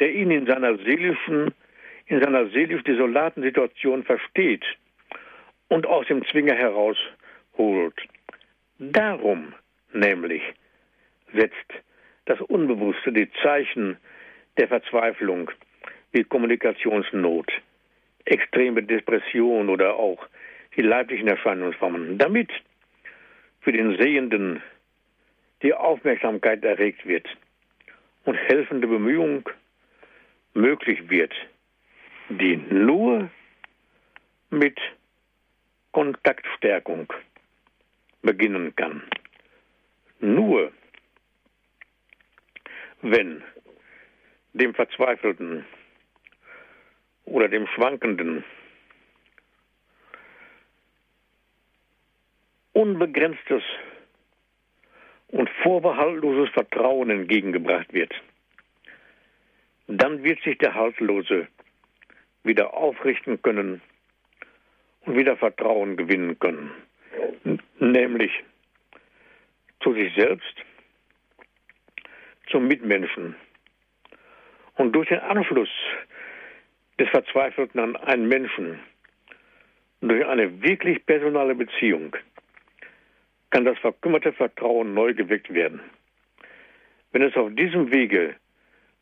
der 0.00 0.12
ihn 0.12 0.32
in 0.32 0.46
seiner 0.46 0.76
seelischen, 0.78 1.54
in 2.06 2.20
seiner 2.20 2.48
seelisch 2.48 2.82
desolaten 2.82 3.40
Situation 3.44 4.02
versteht 4.02 4.64
und 5.68 5.86
aus 5.86 6.08
dem 6.08 6.26
Zwinger 6.26 6.56
herausholt. 6.56 7.94
Darum 8.80 9.54
nämlich 9.92 10.42
setzt 11.32 11.54
das 12.24 12.40
Unbewusste 12.40 13.12
die 13.12 13.30
Zeichen 13.44 13.96
der 14.56 14.66
Verzweiflung 14.66 15.52
wie 16.10 16.24
Kommunikationsnot, 16.24 17.52
extreme 18.24 18.82
Depression 18.82 19.68
oder 19.68 19.94
auch 19.94 20.26
die 20.76 20.82
leiblichen 20.82 21.28
Erscheinungsformen, 21.28 22.18
damit 22.18 22.50
für 23.62 23.72
den 23.72 23.96
Sehenden 23.96 24.62
die 25.62 25.72
Aufmerksamkeit 25.72 26.64
erregt 26.64 27.06
wird 27.06 27.28
und 28.24 28.34
helfende 28.34 28.86
Bemühung 28.86 29.48
möglich 30.54 31.08
wird, 31.08 31.32
die 32.28 32.56
nur 32.56 33.30
mit 34.50 34.78
Kontaktstärkung 35.92 37.12
beginnen 38.22 38.74
kann. 38.76 39.02
Nur 40.20 40.72
wenn 43.02 43.42
dem 44.52 44.74
Verzweifelten 44.74 45.64
oder 47.24 47.48
dem 47.48 47.66
Schwankenden 47.68 48.44
unbegrenztes 52.72 53.62
und 55.28 55.48
vorbehaltloses 55.62 56.50
Vertrauen 56.50 57.10
entgegengebracht 57.10 57.92
wird, 57.92 58.12
dann 59.86 60.22
wird 60.22 60.40
sich 60.42 60.58
der 60.58 60.74
Haltlose 60.74 61.48
wieder 62.44 62.74
aufrichten 62.74 63.40
können 63.42 63.80
und 65.02 65.16
wieder 65.16 65.36
Vertrauen 65.36 65.96
gewinnen 65.96 66.38
können, 66.38 66.70
nämlich 67.78 68.32
zu 69.80 69.92
sich 69.94 70.14
selbst, 70.14 70.54
zum 72.50 72.68
Mitmenschen. 72.68 73.34
Und 74.76 74.92
durch 74.92 75.08
den 75.08 75.20
Anschluss 75.20 75.68
des 76.98 77.08
Verzweifelten 77.08 77.80
an 77.80 77.96
einen 77.96 78.28
Menschen, 78.28 78.78
durch 80.00 80.24
eine 80.26 80.62
wirklich 80.62 81.04
personale 81.06 81.54
Beziehung, 81.54 82.16
kann 83.52 83.66
das 83.66 83.78
verkümmerte 83.78 84.32
Vertrauen 84.32 84.94
neu 84.94 85.12
geweckt 85.12 85.52
werden. 85.52 85.80
Wenn 87.12 87.22
es 87.22 87.36
auf 87.36 87.54
diesem 87.54 87.92
Wege 87.92 88.34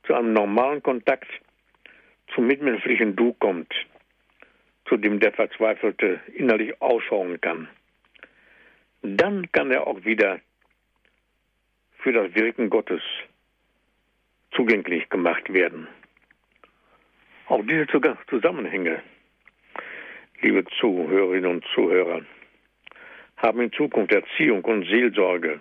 zu 0.02 0.12
einem 0.12 0.32
normalen 0.32 0.82
Kontakt 0.82 1.28
zum 2.34 2.48
mitmenschlichen 2.48 3.14
Du 3.14 3.32
kommt, 3.34 3.72
zu 4.86 4.96
dem 4.96 5.20
der 5.20 5.32
Verzweifelte 5.32 6.18
innerlich 6.34 6.82
ausschauen 6.82 7.40
kann, 7.40 7.68
dann 9.02 9.50
kann 9.52 9.70
er 9.70 9.86
auch 9.86 10.04
wieder 10.04 10.40
für 12.00 12.12
das 12.12 12.34
Wirken 12.34 12.70
Gottes 12.70 13.02
zugänglich 14.50 15.08
gemacht 15.10 15.52
werden. 15.52 15.86
Auch 17.46 17.62
diese 17.62 17.86
Zusammenhänge, 18.28 19.00
liebe 20.40 20.64
Zuhörerinnen 20.80 21.50
und 21.50 21.64
Zuhörer, 21.72 22.22
haben 23.40 23.60
in 23.60 23.72
Zukunft 23.72 24.12
Erziehung 24.12 24.64
und 24.64 24.86
Seelsorge, 24.86 25.60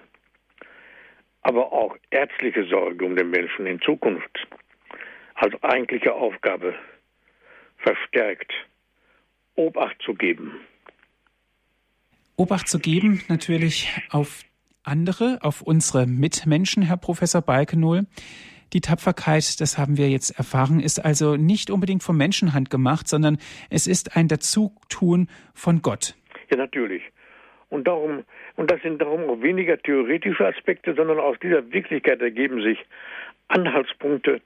aber 1.42 1.72
auch 1.72 1.96
ärztliche 2.10 2.66
Sorge 2.66 3.06
um 3.06 3.16
den 3.16 3.30
Menschen 3.30 3.66
in 3.66 3.80
Zukunft 3.82 4.48
als 5.36 5.54
eigentliche 5.64 6.14
Aufgabe 6.14 6.76
verstärkt 7.78 8.52
Obacht 9.56 10.02
zu 10.04 10.14
geben. 10.14 10.60
Obacht 12.36 12.68
zu 12.68 12.80
geben 12.80 13.22
natürlich 13.28 13.90
auf 14.10 14.44
andere, 14.84 15.40
auf 15.42 15.62
unsere 15.62 16.08
Mitmenschen, 16.08 16.84
Herr 16.84 16.98
Professor 16.98 17.42
Balkenohl. 17.42 18.06
Die 18.74 18.82
Tapferkeit, 18.82 19.60
das 19.60 19.78
haben 19.78 19.98
wir 19.98 20.10
jetzt 20.10 20.38
erfahren, 20.38 20.80
ist 20.80 21.04
also 21.04 21.36
nicht 21.36 21.72
unbedingt 21.72 22.04
von 22.04 22.16
Menschenhand 22.16 22.70
gemacht, 22.70 23.08
sondern 23.08 23.38
es 23.70 23.88
ist 23.88 24.16
ein 24.16 24.28
Dazutun 24.28 25.28
von 25.54 25.82
Gott. 25.82 26.16
Ja, 26.50 26.58
natürlich. 26.58 27.02
Und 27.70 27.88
darum, 27.88 28.24
und 28.56 28.72
das 28.72 28.82
sind 28.82 29.00
darum 29.02 29.30
auch 29.30 29.42
weniger 29.42 29.78
theoretische 29.78 30.46
Aspekte, 30.46 30.96
sondern 30.96 31.20
aus 31.20 31.38
dieser 31.40 31.72
Wirklichkeit 31.72 32.22
ergeben 32.22 32.62
sich 32.62 32.80
Anhaltspunkte 33.48 34.42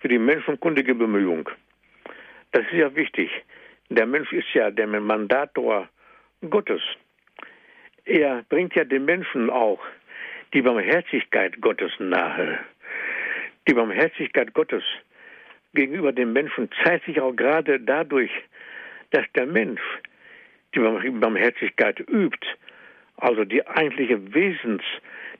für 0.00 0.08
die 0.08 0.18
menschenkundige 0.18 0.94
Bemühung. 0.94 1.48
Das 2.50 2.64
ist 2.64 2.72
ja 2.72 2.94
wichtig. 2.94 3.30
Der 3.88 4.06
Mensch 4.06 4.32
ist 4.32 4.52
ja 4.54 4.70
der 4.70 4.86
Mandator 4.86 5.88
Gottes. 6.50 6.82
Er 8.04 8.42
bringt 8.48 8.74
ja 8.74 8.84
den 8.84 9.04
Menschen 9.04 9.48
auch 9.48 9.80
die 10.52 10.62
Barmherzigkeit 10.62 11.60
Gottes 11.60 11.92
nahe. 11.98 12.58
Die 13.68 13.74
Barmherzigkeit 13.74 14.52
Gottes 14.54 14.82
gegenüber 15.72 16.12
dem 16.12 16.32
Menschen 16.32 16.68
zeigt 16.82 17.06
sich 17.06 17.20
auch 17.20 17.32
gerade 17.32 17.80
dadurch, 17.80 18.30
dass 19.10 19.24
der 19.34 19.46
Mensch 19.46 19.80
die 20.74 20.80
Barmherzigkeit 20.80 22.00
übt, 22.00 22.46
also 23.16 23.44
die 23.44 23.66
eigentliche 23.66 24.34
Wesens, 24.34 24.82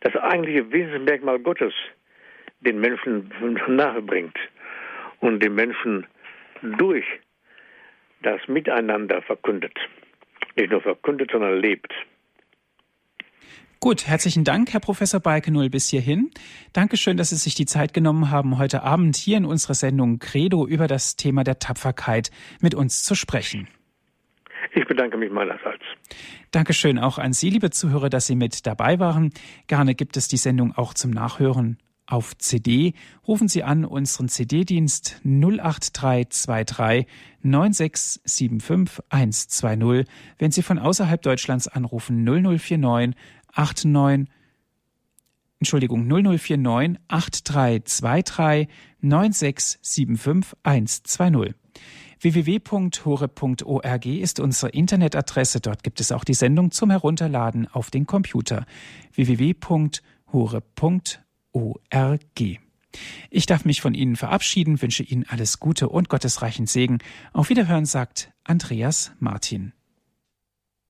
das 0.00 0.14
eigentliche 0.16 0.70
Wesensmerkmal 0.72 1.38
Gottes 1.38 1.72
den 2.60 2.80
Menschen 2.80 3.32
nahebringt 3.68 4.36
und 5.20 5.42
den 5.42 5.54
Menschen 5.54 6.06
durch 6.78 7.04
das 8.22 8.40
Miteinander 8.46 9.20
verkündet. 9.22 9.76
Nicht 10.56 10.70
nur 10.70 10.80
verkündet, 10.80 11.30
sondern 11.32 11.58
lebt. 11.58 11.92
Gut, 13.80 14.06
herzlichen 14.06 14.44
Dank, 14.44 14.72
Herr 14.72 14.78
Professor 14.78 15.18
Balkenull, 15.18 15.68
bis 15.68 15.88
hierhin. 15.88 16.30
Dankeschön, 16.72 17.16
dass 17.16 17.30
Sie 17.30 17.36
sich 17.36 17.56
die 17.56 17.66
Zeit 17.66 17.92
genommen 17.92 18.30
haben, 18.30 18.58
heute 18.58 18.84
Abend 18.84 19.16
hier 19.16 19.38
in 19.38 19.44
unserer 19.44 19.74
Sendung 19.74 20.20
Credo 20.20 20.68
über 20.68 20.86
das 20.86 21.16
Thema 21.16 21.42
der 21.42 21.58
Tapferkeit 21.58 22.30
mit 22.60 22.76
uns 22.76 23.02
zu 23.02 23.16
sprechen. 23.16 23.66
Ich 24.74 24.86
bedanke 24.86 25.16
mich 25.16 25.30
meinerseits. 25.30 25.82
Dankeschön 26.50 26.98
auch 26.98 27.18
an 27.18 27.32
Sie, 27.32 27.50
liebe 27.50 27.70
Zuhörer, 27.70 28.08
dass 28.08 28.26
Sie 28.26 28.36
mit 28.36 28.66
dabei 28.66 28.98
waren. 28.98 29.32
Gerne 29.66 29.94
gibt 29.94 30.16
es 30.16 30.28
die 30.28 30.36
Sendung 30.36 30.72
auch 30.72 30.94
zum 30.94 31.10
Nachhören 31.10 31.78
auf 32.06 32.36
CD. 32.38 32.94
Rufen 33.26 33.48
Sie 33.48 33.62
an 33.62 33.84
unseren 33.84 34.28
CD-Dienst 34.28 35.20
08323 35.24 37.06
9675 37.42 39.04
120. 39.10 40.06
Wenn 40.38 40.50
Sie 40.50 40.62
von 40.62 40.78
außerhalb 40.78 41.20
Deutschlands 41.22 41.68
anrufen 41.68 42.24
0049 42.24 43.16
89 43.54 44.32
Entschuldigung 45.58 46.08
0049 46.08 47.00
8323 47.08 48.68
9675 49.00 50.58
120 50.64 51.54
www.hore.org 52.22 54.06
ist 54.06 54.40
unsere 54.40 54.70
Internetadresse. 54.70 55.60
Dort 55.60 55.82
gibt 55.82 56.00
es 56.00 56.12
auch 56.12 56.24
die 56.24 56.34
Sendung 56.34 56.70
zum 56.70 56.90
Herunterladen 56.90 57.66
auf 57.66 57.90
den 57.90 58.06
Computer. 58.06 58.64
www.hore.org. 59.14 60.00
Ich 63.30 63.46
darf 63.46 63.64
mich 63.64 63.80
von 63.80 63.94
Ihnen 63.94 64.16
verabschieden, 64.16 64.80
wünsche 64.82 65.02
Ihnen 65.02 65.24
alles 65.28 65.58
Gute 65.58 65.88
und 65.88 66.08
gottesreichen 66.08 66.66
Segen. 66.66 66.98
Auf 67.32 67.48
Wiederhören 67.48 67.86
sagt 67.86 68.32
Andreas 68.44 69.12
Martin. 69.18 69.72